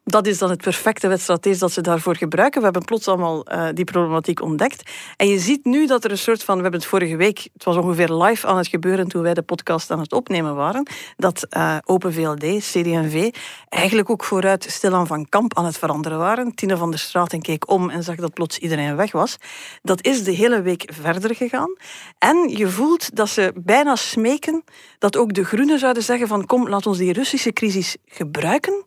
Dat 0.08 0.26
is 0.26 0.38
dan 0.38 0.50
het 0.50 0.60
perfecte 0.62 1.08
wedstrijd 1.08 1.58
dat 1.58 1.72
ze 1.72 1.80
daarvoor 1.80 2.16
gebruiken. 2.16 2.58
We 2.58 2.64
hebben 2.64 2.84
plots 2.84 3.08
allemaal 3.08 3.52
uh, 3.52 3.68
die 3.74 3.84
problematiek 3.84 4.42
ontdekt. 4.42 4.90
En 5.16 5.28
je 5.28 5.38
ziet 5.38 5.64
nu 5.64 5.86
dat 5.86 6.04
er 6.04 6.10
een 6.10 6.18
soort 6.18 6.44
van... 6.44 6.56
We 6.56 6.62
hebben 6.62 6.80
het 6.80 6.88
vorige 6.88 7.16
week... 7.16 7.48
Het 7.52 7.64
was 7.64 7.76
ongeveer 7.76 8.12
live 8.12 8.46
aan 8.46 8.56
het 8.56 8.66
gebeuren 8.66 9.08
toen 9.08 9.22
wij 9.22 9.34
de 9.34 9.42
podcast 9.42 9.90
aan 9.90 9.98
het 9.98 10.12
opnemen 10.12 10.54
waren. 10.54 10.88
Dat 11.16 11.46
uh, 11.56 11.76
Open 11.84 12.12
VLD, 12.12 12.44
CD&V, 12.58 13.34
eigenlijk 13.68 14.10
ook 14.10 14.24
vooruit 14.24 14.66
stilaan 14.68 15.06
van 15.06 15.28
kamp 15.28 15.56
aan 15.56 15.64
het 15.64 15.78
veranderen 15.78 16.18
waren. 16.18 16.54
Tine 16.54 16.76
van 16.76 16.90
der 16.90 16.98
Straat 16.98 17.38
keek 17.38 17.70
om 17.70 17.90
en 17.90 18.02
zag 18.02 18.16
dat 18.16 18.34
plots 18.34 18.58
iedereen 18.58 18.96
weg 18.96 19.12
was. 19.12 19.36
Dat 19.82 20.04
is 20.04 20.24
de 20.24 20.32
hele 20.32 20.62
week 20.62 20.90
verder 20.92 21.34
gegaan. 21.34 21.76
En 22.18 22.48
je 22.48 22.68
voelt 22.68 23.16
dat 23.16 23.28
ze 23.28 23.52
bijna 23.54 23.96
smeken 23.96 24.64
dat 24.98 25.16
ook 25.16 25.34
de 25.34 25.44
Groenen 25.44 25.78
zouden 25.78 26.02
zeggen 26.02 26.28
van 26.28 26.46
kom, 26.46 26.68
laat 26.68 26.86
ons 26.86 26.98
die 26.98 27.12
Russische 27.12 27.52
crisis 27.52 27.96
gebruiken 28.06 28.84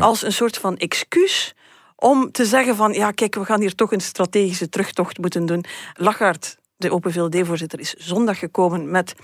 als 0.00 0.22
een 0.22 0.32
soort 0.32 0.58
van 0.58 0.76
excuus 0.76 1.54
om 1.96 2.32
te 2.32 2.44
zeggen 2.44 2.76
van 2.76 2.92
ja, 2.92 3.10
kijk, 3.10 3.34
we 3.34 3.44
gaan 3.44 3.60
hier 3.60 3.74
toch 3.74 3.92
een 3.92 4.00
strategische 4.00 4.68
terugtocht 4.68 5.18
moeten 5.18 5.46
doen. 5.46 5.64
Lachart, 5.94 6.56
de 6.76 6.90
Open 6.90 7.12
VLD-voorzitter, 7.12 7.80
is 7.80 7.94
zondag 7.94 8.38
gekomen 8.38 8.90
met 8.90 9.14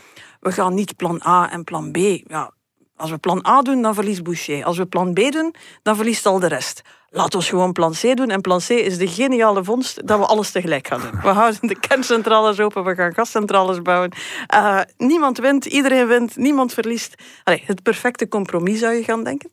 we 0.40 0.52
gaan 0.52 0.74
niet 0.74 0.96
plan 0.96 1.22
A 1.26 1.50
en 1.50 1.64
plan 1.64 1.92
B. 1.92 1.96
Ja, 2.26 2.52
als 2.96 3.10
we 3.10 3.18
plan 3.18 3.46
A 3.46 3.62
doen, 3.62 3.82
dan 3.82 3.94
verliest 3.94 4.22
Boucher. 4.22 4.64
Als 4.64 4.76
we 4.76 4.86
plan 4.86 5.12
B 5.12 5.16
doen, 5.16 5.54
dan 5.82 5.96
verliest 5.96 6.26
al 6.26 6.38
de 6.38 6.46
rest. 6.46 6.82
Laat 7.10 7.34
ons 7.34 7.48
gewoon 7.48 7.72
plan 7.72 7.92
C 7.92 8.16
doen. 8.16 8.30
En 8.30 8.40
plan 8.40 8.60
C 8.60 8.68
is 8.68 8.98
de 8.98 9.08
geniale 9.08 9.64
vondst 9.64 10.06
dat 10.06 10.18
we 10.18 10.26
alles 10.26 10.50
tegelijk 10.50 10.86
gaan 10.86 11.00
doen. 11.00 11.20
We 11.20 11.28
houden 11.28 11.60
de 11.68 11.80
kerncentrales 11.80 12.60
open, 12.60 12.84
we 12.84 12.94
gaan 12.94 13.14
gascentrales 13.14 13.82
bouwen. 13.82 14.12
Uh, 14.54 14.80
niemand 14.96 15.38
wint, 15.38 15.64
iedereen 15.64 16.06
wint, 16.06 16.36
niemand 16.36 16.74
verliest. 16.74 17.14
Het 17.44 17.82
perfecte 17.82 18.28
compromis 18.28 18.78
zou 18.78 18.94
je 18.94 19.04
gaan 19.04 19.24
denken. 19.24 19.50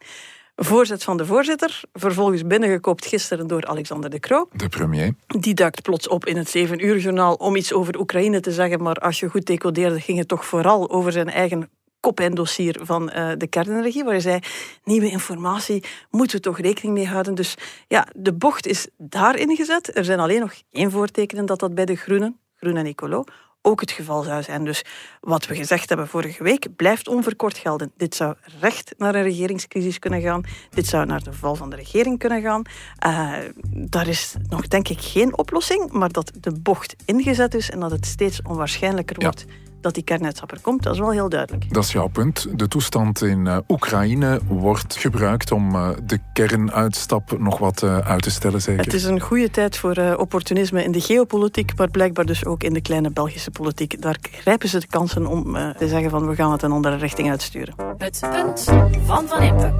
Voorzet 0.56 1.04
van 1.04 1.18
de 1.18 1.26
voorzitter, 1.26 1.82
vervolgens 1.94 2.48
binnengekoopt 2.48 3.06
gisteren 3.06 3.48
door 3.48 3.66
Alexander 3.66 4.10
de 4.10 4.20
Croo. 4.20 4.48
De 4.54 4.70
premier. 4.70 5.14
Die 5.28 5.54
duikt 5.54 5.82
plots 5.82 6.08
op 6.08 6.26
in 6.26 6.38
het 6.38 6.50
7 6.50 6.86
uur 6.86 6.98
journaal 6.98 7.34
om 7.34 7.56
iets 7.56 7.74
over 7.74 8.00
Oekraïne 8.00 8.40
te 8.40 8.52
zeggen, 8.52 8.82
maar 8.82 8.96
als 8.96 9.20
je 9.20 9.30
goed 9.30 9.46
decodeerde 9.46 10.00
ging 10.00 10.18
het 10.18 10.28
toch 10.28 10.46
vooral 10.46 10.90
over 10.90 11.12
zijn 11.12 11.30
eigen 11.30 11.70
kop 12.00 12.20
en 12.20 12.36
dossier 12.36 12.80
van 12.82 13.12
uh, 13.16 13.32
de 13.38 13.48
kernenergie, 13.48 14.04
waar 14.04 14.12
hij 14.12 14.22
zei, 14.22 14.40
nieuwe 14.84 15.10
informatie 15.10 15.84
moeten 16.10 16.38
we 16.38 16.44
toch 16.44 16.60
rekening 16.60 16.94
mee 16.94 17.08
houden. 17.08 17.36
Dus 17.36 17.56
ja, 17.88 18.08
de 18.16 18.34
bocht 18.34 18.68
is 18.68 18.88
daarin 18.98 19.56
gezet. 19.56 19.98
Er 19.98 20.06
zijn 20.06 20.20
alleen 20.20 20.40
nog 20.40 20.54
geen 20.72 20.92
voortekenen 20.92 21.46
dat 21.46 21.60
dat 21.60 21.76
bij 21.76 21.86
de 21.86 21.96
Groenen, 21.96 22.40
Groen 22.56 22.78
en 22.78 22.86
Ecolo, 22.86 23.24
ook 23.66 23.80
het 23.82 23.92
geval 23.92 24.24
zou 24.24 24.44
zijn. 24.44 24.64
Dus 24.64 24.84
wat 25.20 25.46
we 25.46 25.56
gezegd 25.56 25.90
hebben 25.90 26.08
vorige 26.08 26.44
week 26.44 26.76
blijft 26.76 27.08
onverkort 27.08 27.58
gelden. 27.58 27.92
Dit 27.98 28.16
zou 28.16 28.36
recht 28.60 28.94
naar 28.98 29.16
een 29.16 29.24
regeringscrisis 29.24 30.00
kunnen 30.00 30.22
gaan. 30.22 30.44
Dit 30.70 30.88
zou 30.88 31.06
naar 31.06 31.24
de 31.24 31.34
val 31.34 31.56
van 31.56 31.70
de 31.70 31.76
regering 31.76 32.20
kunnen 32.20 32.42
gaan. 32.42 32.62
Uh, 33.06 33.34
daar 33.68 34.08
is 34.08 34.36
nog 34.50 34.68
denk 34.68 34.88
ik 34.88 35.02
geen 35.02 35.38
oplossing, 35.38 35.92
maar 35.92 36.12
dat 36.12 36.32
de 36.40 36.52
bocht 36.52 36.96
ingezet 37.06 37.54
is 37.54 37.70
en 37.70 37.80
dat 37.80 37.92
het 37.92 38.06
steeds 38.06 38.42
onwaarschijnlijker 38.42 39.16
wordt 39.20 39.46
dat 39.86 39.94
die 39.94 40.04
kernuitstapper 40.04 40.60
komt, 40.62 40.84
dat 40.84 40.94
is 40.94 41.00
wel 41.00 41.12
heel 41.12 41.30
duidelijk. 41.30 41.74
Dat 41.74 41.84
is 41.84 41.92
jouw 41.92 42.08
punt. 42.08 42.48
De 42.56 42.68
toestand 42.68 43.22
in 43.22 43.46
uh, 43.46 43.58
Oekraïne 43.68 44.40
wordt 44.48 44.96
gebruikt 44.96 45.52
om 45.52 45.76
uh, 45.76 45.90
de 46.04 46.20
kernuitstap 46.34 47.40
nog 47.40 47.58
wat 47.58 47.82
uh, 47.82 47.98
uit 47.98 48.22
te 48.22 48.32
stellen, 48.32 48.62
zeker? 48.62 48.84
Het 48.84 48.94
is 48.94 49.04
een 49.04 49.20
goede 49.20 49.50
tijd 49.50 49.78
voor 49.78 50.16
opportunisme 50.18 50.84
in 50.84 50.92
de 50.92 51.02
geopolitiek, 51.02 51.78
maar 51.78 51.90
blijkbaar 51.90 52.26
dus 52.26 52.46
ook 52.46 52.64
in 52.64 52.74
de 52.74 52.82
kleine 52.82 53.12
Belgische 53.12 53.52
politiek. 53.52 54.02
Daar 54.02 54.18
grijpen 54.22 54.70
ze 54.70 54.80
de 54.80 54.88
kansen 54.88 55.28
om 55.28 55.54
te 55.78 55.88
zeggen 55.88 56.10
van 56.10 56.28
we 56.28 56.36
gaan 56.36 56.52
het 56.52 56.62
een 56.62 56.72
andere 56.72 56.96
richting 56.96 57.30
uitsturen. 57.30 57.76
Het 57.98 58.28
punt 58.32 58.64
van 59.06 59.28
Van 59.28 59.42
Impe. 59.42 59.74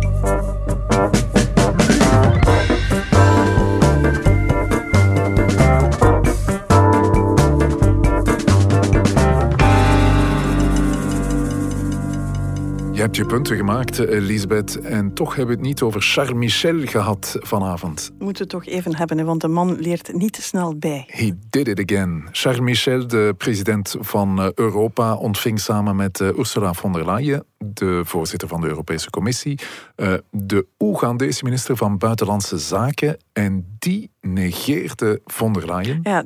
Hebt 13.06 13.18
je 13.18 13.26
punten 13.26 13.58
gemaakt, 13.58 14.00
Elisabeth. 14.00 14.80
En 14.82 15.14
toch 15.14 15.36
hebben 15.36 15.56
we 15.56 15.62
het 15.62 15.70
niet 15.70 15.82
over 15.82 16.02
Charles 16.02 16.34
Michel 16.34 16.86
gehad 16.86 17.38
vanavond. 17.40 18.12
We 18.18 18.24
moeten 18.24 18.42
het 18.44 18.52
toch 18.52 18.66
even 18.66 18.96
hebben, 18.96 19.26
want 19.26 19.42
de 19.42 19.48
man 19.48 19.80
leert 19.80 20.14
niet 20.14 20.34
te 20.34 20.42
snel 20.42 20.78
bij. 20.78 21.04
He 21.08 21.32
did 21.50 21.68
it 21.68 21.92
again. 21.92 22.28
Charles 22.32 22.62
Michel, 22.62 23.08
de 23.08 23.34
president 23.38 23.96
van 24.00 24.42
eh, 24.42 24.48
Europa, 24.54 25.16
ontving 25.16 25.60
samen 25.60 25.96
met 25.96 26.20
eh, 26.20 26.38
Ursula 26.38 26.74
von 26.74 26.94
der 26.94 27.06
Leyen, 27.06 27.46
de 27.74 28.02
voorzitter 28.06 28.48
van 28.48 28.62
de 28.62 28.68
Europese 28.68 29.10
Commissie, 29.10 29.60
eh, 29.96 30.14
de 30.32 30.68
Oegandese 30.80 31.44
minister 31.44 31.78
van 31.78 31.98
Buitenlandse 31.98 32.58
Zaken. 32.58 33.18
En 33.34 33.78
die 33.80 34.12
negeerde 34.22 35.22
von 35.26 35.54
der 35.54 35.66
Leyen. 35.66 36.00
Ja, 36.04 36.26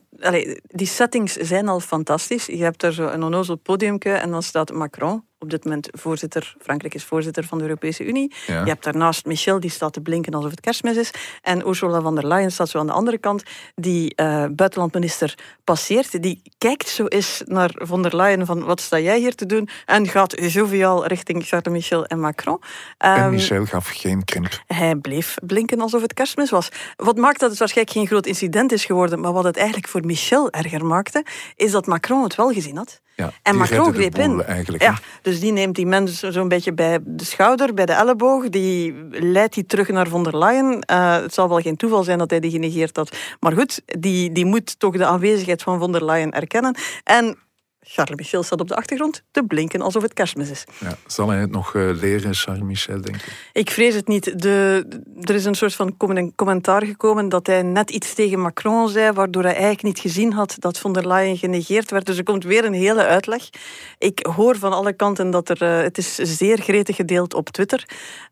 die 0.67 0.88
settings 0.88 1.34
zijn 1.34 1.67
al 1.67 1.80
fantastisch. 1.80 2.45
Je 2.45 2.63
hebt 2.63 2.82
daar 2.82 2.91
zo 2.91 3.08
een 3.08 3.23
onnozel 3.23 3.56
podiumke 3.56 4.12
en 4.12 4.32
dan 4.32 4.43
staat 4.43 4.71
Macron 4.73 5.23
op 5.39 5.49
dit 5.49 5.63
moment 5.63 5.89
voorzitter, 5.91 6.56
Frankrijk 6.62 6.93
is 6.93 7.04
voorzitter 7.04 7.43
van 7.43 7.58
de 7.58 7.63
Europese 7.63 8.06
Unie. 8.06 8.34
Je 8.45 8.54
hebt 8.54 8.84
daarnaast 8.84 9.25
Michel, 9.25 9.60
die 9.60 9.69
staat 9.69 9.93
te 9.93 10.02
blinken 10.02 10.34
alsof 10.34 10.52
het 10.52 10.60
kerstmis 10.60 10.97
is. 10.97 11.12
En 11.41 11.67
Ursula 11.67 12.02
von 12.02 12.15
der 12.15 12.28
Leyen 12.28 12.52
staat 12.52 12.69
zo 12.69 12.80
aan 12.80 12.88
de 12.88 12.93
andere 12.93 13.17
kant. 13.17 13.43
Die 13.75 14.13
uh, 14.15 14.45
buitenlandminister 14.52 15.38
passeert. 15.63 16.21
Die 16.21 16.41
kijkt 16.58 16.88
zo 16.88 17.06
eens 17.06 17.41
naar 17.45 17.71
von 17.75 18.02
der 18.02 18.15
Leyen 18.15 18.45
van 18.45 18.63
wat 18.63 18.82
sta 18.82 18.99
jij 18.99 19.19
hier 19.19 19.36
te 19.36 19.45
doen? 19.45 19.69
En 19.86 20.08
gaat 20.08 20.52
joviaal 20.52 21.06
richting 21.06 21.29
Charles 21.38 21.74
Michel 21.74 22.06
en 22.06 22.20
Macron. 22.20 22.62
en 22.98 23.15
ehm, 23.15 23.30
Michel 23.30 23.65
gaf 23.65 23.88
geen 23.88 24.24
krimp. 24.24 24.63
Hij 24.68 24.96
bleef 24.96 25.36
blinken 25.46 25.82
alsof 25.82 26.02
het 26.02 26.13
kerstmis 26.13 26.50
was. 26.50 26.70
Wat 26.96 27.18
maakt 27.18 27.39
dat 27.39 27.50
het 27.50 27.60
waarschijnlijk 27.60 27.98
geen 27.98 28.08
groot 28.08 28.26
incident 28.26 28.72
is 28.72 28.86
geworden, 28.86 29.20
maar 29.20 29.34
wat 29.34 29.44
het 29.44 29.58
eigenlijk 29.58 29.88
voor 29.88 30.06
Michel 30.06 30.50
erger 30.50 30.86
maakte, 30.86 31.26
is 31.56 31.72
dat 31.72 31.86
Macron 31.86 32.24
het 32.24 32.36
wel 32.36 32.52
gezien 32.52 32.78
had. 32.78 33.02
Ja, 33.20 33.32
en 33.44 33.58
Macron 33.58 33.94
greep 33.94 34.18
in. 34.18 34.44
Eigenlijk, 34.44 34.84
ja, 34.84 35.00
dus 35.22 35.39
die 35.39 35.52
neemt 35.52 35.76
die 35.76 35.86
mensen 35.86 36.34
zo'n 36.34 36.48
beetje 36.48 36.74
bij 36.74 37.00
de 37.06 37.24
schouder, 37.24 37.74
bij 37.74 37.86
de 37.86 37.94
elleboog. 37.94 38.50
Die 38.50 38.96
leidt 39.10 39.54
die 39.54 39.65
terug 39.65 39.88
naar 39.88 40.08
von 40.08 40.24
der 40.24 40.38
Leyen. 40.38 40.86
Uh, 40.92 41.15
het 41.15 41.34
zal 41.34 41.50
wel 41.50 41.60
geen 41.60 41.76
toeval 41.76 42.04
zijn 42.04 42.18
dat 42.18 42.30
hij 42.30 42.39
die 42.39 42.52
genegeerd 42.52 42.96
had. 42.96 43.18
Maar 43.39 43.52
goed, 43.52 43.82
die, 43.86 44.32
die 44.32 44.46
moet 44.46 44.80
toch 44.80 44.98
de 44.98 45.06
aanwezigheid 45.06 45.63
van 45.63 45.80
von 45.80 45.92
der 45.92 46.06
Leyen 46.06 46.32
erkennen. 46.32 46.76
En 47.04 47.38
Charles 47.82 48.15
Michel 48.15 48.44
staat 48.44 48.62
op 48.62 48.68
de 48.68 48.76
achtergrond 48.76 49.24
te 49.32 49.44
blinken 49.44 49.82
alsof 49.82 50.02
het 50.02 50.13
kerstmis 50.13 50.50
is. 50.50 50.63
Ja, 50.80 50.98
zal 51.08 51.30
hij 51.30 51.39
het 51.39 51.52
nog 51.52 51.74
uh, 51.74 51.92
leren, 51.94 52.34
Charles 52.34 52.63
Michel, 52.63 53.02
denk 53.02 53.15
ik? 53.15 53.50
Ik 53.54 53.70
vrees 53.70 53.96
het 53.96 54.08
niet. 54.08 54.42
De, 54.42 54.86
er 55.22 55.36
is 55.36 55.46
een 55.46 55.56
soort 55.56 55.76
van 55.76 55.98
commentaar 56.36 56.86
gekomen 56.86 57.30
dat 57.30 57.48
hij 57.48 57.62
net 57.62 57.89
iets 57.89 58.13
tegen 58.13 58.39
Macron 58.39 58.89
zei, 58.89 59.12
waardoor 59.12 59.44
hij 59.44 59.54
eigenlijk 59.54 59.84
niet 59.84 60.00
gezien 60.00 60.34
had 60.34 60.56
dat 60.60 60.80
von 60.80 60.94
der 60.94 61.08
Leyen 61.08 61.38
genegeerd 61.38 61.92
werd. 61.92 62.06
Dus 62.06 62.18
er 62.18 62.24
komt 62.24 62.44
weer 62.44 62.65
een 62.65 62.74
hele 62.74 63.06
uitleg. 63.06 63.50
Ik 63.98 64.28
hoor 64.36 64.58
van 64.58 64.74
alle 64.74 64.94
kanten 64.94 65.32
dat 65.32 65.50
er, 65.50 65.63
uh, 65.63 65.82
het 65.84 65.98
is 65.98 66.15
zeer 66.15 66.58
gretig 66.58 66.96
gedeeld 66.96 67.34
op 67.34 67.50
Twitter. 67.50 67.86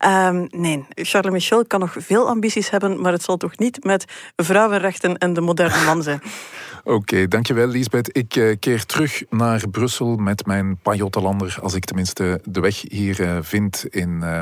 Um, 0.06 0.48
nee, 0.50 0.86
Charles 0.90 1.32
Michel 1.32 1.66
kan 1.66 1.80
nog 1.80 1.96
veel 1.98 2.28
ambities 2.28 2.70
hebben, 2.70 3.02
maar 3.02 3.12
het 3.12 3.24
zal 3.24 3.38
toch 3.38 3.58
niet 3.58 3.84
met 3.84 4.06
vrouwenrechten 4.36 5.18
en 5.18 5.34
de 5.34 5.42
moderne 5.42 5.86
man 5.86 6.04
zijn. 6.04 6.22
Oké, 6.88 6.96
okay, 6.96 7.28
dankjewel 7.28 7.68
Lisbeth. 7.68 8.18
Ik 8.18 8.36
uh, 8.36 8.56
keer 8.60 8.86
terug 8.86 9.24
naar 9.30 9.70
Brussel 9.70 10.16
met 10.16 10.46
mijn 10.46 10.78
Pajottenlander, 10.78 11.58
als 11.62 11.74
ik 11.74 11.86
tenminste 11.86 12.42
de 12.44 12.60
weg 12.60 12.82
hier 12.82 13.20
uh, 13.20 13.38
vind 13.42 13.86
in 13.90 14.20
uh, 14.24 14.40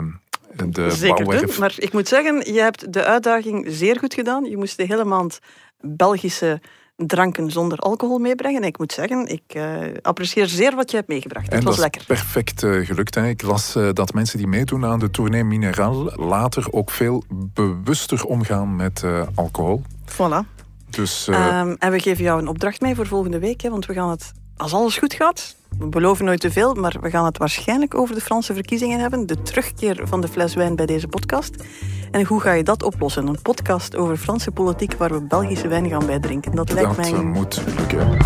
de 0.71 0.89
Zeker 0.89 1.25
doen, 1.25 1.49
maar 1.59 1.73
ik 1.77 1.93
moet 1.93 2.07
zeggen, 2.07 2.53
je 2.53 2.59
hebt 2.59 2.93
de 2.93 3.05
uitdaging 3.05 3.65
zeer 3.69 3.99
goed 3.99 4.13
gedaan. 4.13 4.45
Je 4.45 4.57
moest 4.57 4.77
de 4.77 4.85
hele 4.85 5.03
maand 5.03 5.39
Belgische 5.81 6.61
dranken 6.95 7.51
zonder 7.51 7.77
alcohol 7.77 8.19
meebrengen. 8.19 8.61
En 8.61 8.67
ik 8.67 8.77
moet 8.77 8.91
zeggen, 8.91 9.27
ik 9.27 9.43
uh, 9.55 9.77
apprecieer 10.01 10.47
zeer 10.47 10.75
wat 10.75 10.91
je 10.91 10.97
hebt 10.97 11.09
meegebracht. 11.09 11.53
Het 11.53 11.63
was 11.63 11.77
lekker. 11.77 12.03
perfect 12.07 12.63
uh, 12.63 12.85
gelukt. 12.85 13.15
Hè. 13.15 13.27
Ik 13.27 13.41
las 13.41 13.75
uh, 13.75 13.89
dat 13.93 14.13
mensen 14.13 14.37
die 14.37 14.47
meedoen 14.47 14.85
aan 14.85 14.99
de 14.99 15.11
tournee 15.11 15.43
Mineraal 15.43 16.03
later 16.15 16.65
ook 16.71 16.91
veel 16.91 17.23
bewuster 17.29 18.25
omgaan 18.25 18.75
met 18.75 19.03
alcohol. 19.35 19.81
Voilà. 20.11 20.54
Dus, 20.89 21.27
um, 21.27 21.75
en 21.79 21.91
we 21.91 21.99
geven 21.99 22.23
jou 22.23 22.41
een 22.41 22.47
opdracht 22.47 22.81
mee 22.81 22.95
voor 22.95 23.07
volgende 23.07 23.39
week, 23.39 23.61
hè, 23.61 23.69
want 23.69 23.85
we 23.85 23.93
gaan 23.93 24.09
het, 24.09 24.31
als 24.57 24.73
alles 24.73 24.97
goed 24.97 25.13
gaat, 25.13 25.55
we 25.79 25.87
beloven 25.87 26.25
nooit 26.25 26.39
te 26.39 26.51
veel, 26.51 26.73
maar 26.73 26.95
we 27.01 27.09
gaan 27.09 27.25
het 27.25 27.37
waarschijnlijk 27.37 27.95
over 27.95 28.15
de 28.15 28.21
Franse 28.21 28.53
verkiezingen 28.53 28.99
hebben. 28.99 29.25
De 29.25 29.41
terugkeer 29.41 30.01
van 30.03 30.21
de 30.21 30.27
fles 30.27 30.53
wijn 30.53 30.75
bij 30.75 30.85
deze 30.85 31.07
podcast. 31.07 31.63
En 32.11 32.25
hoe 32.25 32.41
ga 32.41 32.51
je 32.51 32.63
dat 32.63 32.83
oplossen? 32.83 33.27
Een 33.27 33.41
podcast 33.41 33.95
over 33.95 34.17
Franse 34.17 34.51
politiek 34.51 34.93
waar 34.93 35.11
we 35.11 35.21
Belgische 35.21 35.67
wijn 35.67 35.89
gaan 35.89 36.05
bij 36.05 36.19
drinken. 36.19 36.55
Dat, 36.55 36.71
lijkt 36.71 36.97
mij. 36.97 37.11
Dat 37.11 37.23
moet 37.23 37.61
lukken. 37.77 38.17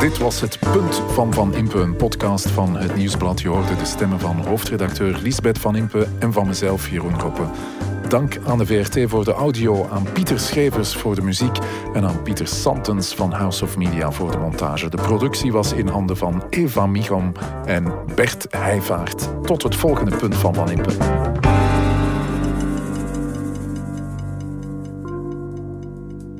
Dit 0.00 0.18
was 0.18 0.40
het 0.40 0.58
punt 0.72 1.02
van 1.08 1.34
Van 1.34 1.54
Impe, 1.54 1.78
een 1.78 1.96
podcast 1.96 2.50
van 2.50 2.76
het 2.76 2.96
Nieuwsblad. 2.96 3.40
Je 3.40 3.48
hoorde 3.48 3.76
de 3.76 3.84
stemmen 3.84 4.20
van 4.20 4.46
hoofdredacteur 4.46 5.18
Lisbeth 5.22 5.58
Van 5.58 5.76
Impe 5.76 6.08
en 6.18 6.32
van 6.32 6.46
mezelf, 6.46 6.88
Jeroen 6.88 7.16
Koppen. 7.16 7.50
Dank 8.10 8.38
aan 8.46 8.58
de 8.58 8.66
VRT 8.66 9.10
voor 9.10 9.24
de 9.24 9.32
audio, 9.32 9.88
aan 9.88 10.06
Pieter 10.12 10.40
Schevers 10.40 10.96
voor 10.96 11.14
de 11.14 11.22
muziek 11.22 11.58
en 11.94 12.04
aan 12.04 12.22
Pieter 12.22 12.46
Santens 12.46 13.14
van 13.14 13.32
House 13.32 13.64
of 13.64 13.76
Media 13.76 14.10
voor 14.10 14.30
de 14.30 14.38
montage. 14.38 14.88
De 14.88 14.96
productie 14.96 15.52
was 15.52 15.72
in 15.72 15.88
handen 15.88 16.16
van 16.16 16.42
Eva 16.48 16.86
Michom 16.86 17.32
en 17.64 17.92
Bert 18.14 18.46
Heijvaart. 18.50 19.28
Tot 19.42 19.62
het 19.62 19.76
volgende 19.76 20.16
punt 20.16 20.36
van 20.36 20.54
Van. 20.54 20.68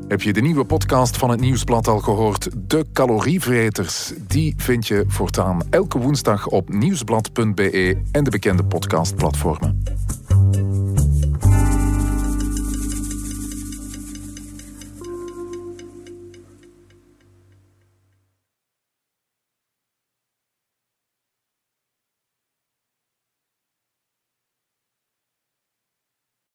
Heb 0.09 0.23
je 0.23 0.33
de 0.33 0.41
nieuwe 0.41 0.65
podcast 0.65 1.17
van 1.17 1.31
het 1.31 1.41
Nieuwsblad 1.41 1.89
al 1.89 1.99
gehoord? 1.99 2.49
De 2.69 2.87
calorievreters. 2.93 4.13
Die 4.27 4.55
vind 4.57 4.87
je 4.87 5.05
voortaan 5.09 5.61
elke 5.71 5.99
woensdag 5.99 6.47
op 6.47 6.69
nieuwsblad.be 6.69 8.03
en 8.13 8.25
de 8.25 8.31
bekende 8.31 8.65
podcastplatformen. 8.65 9.83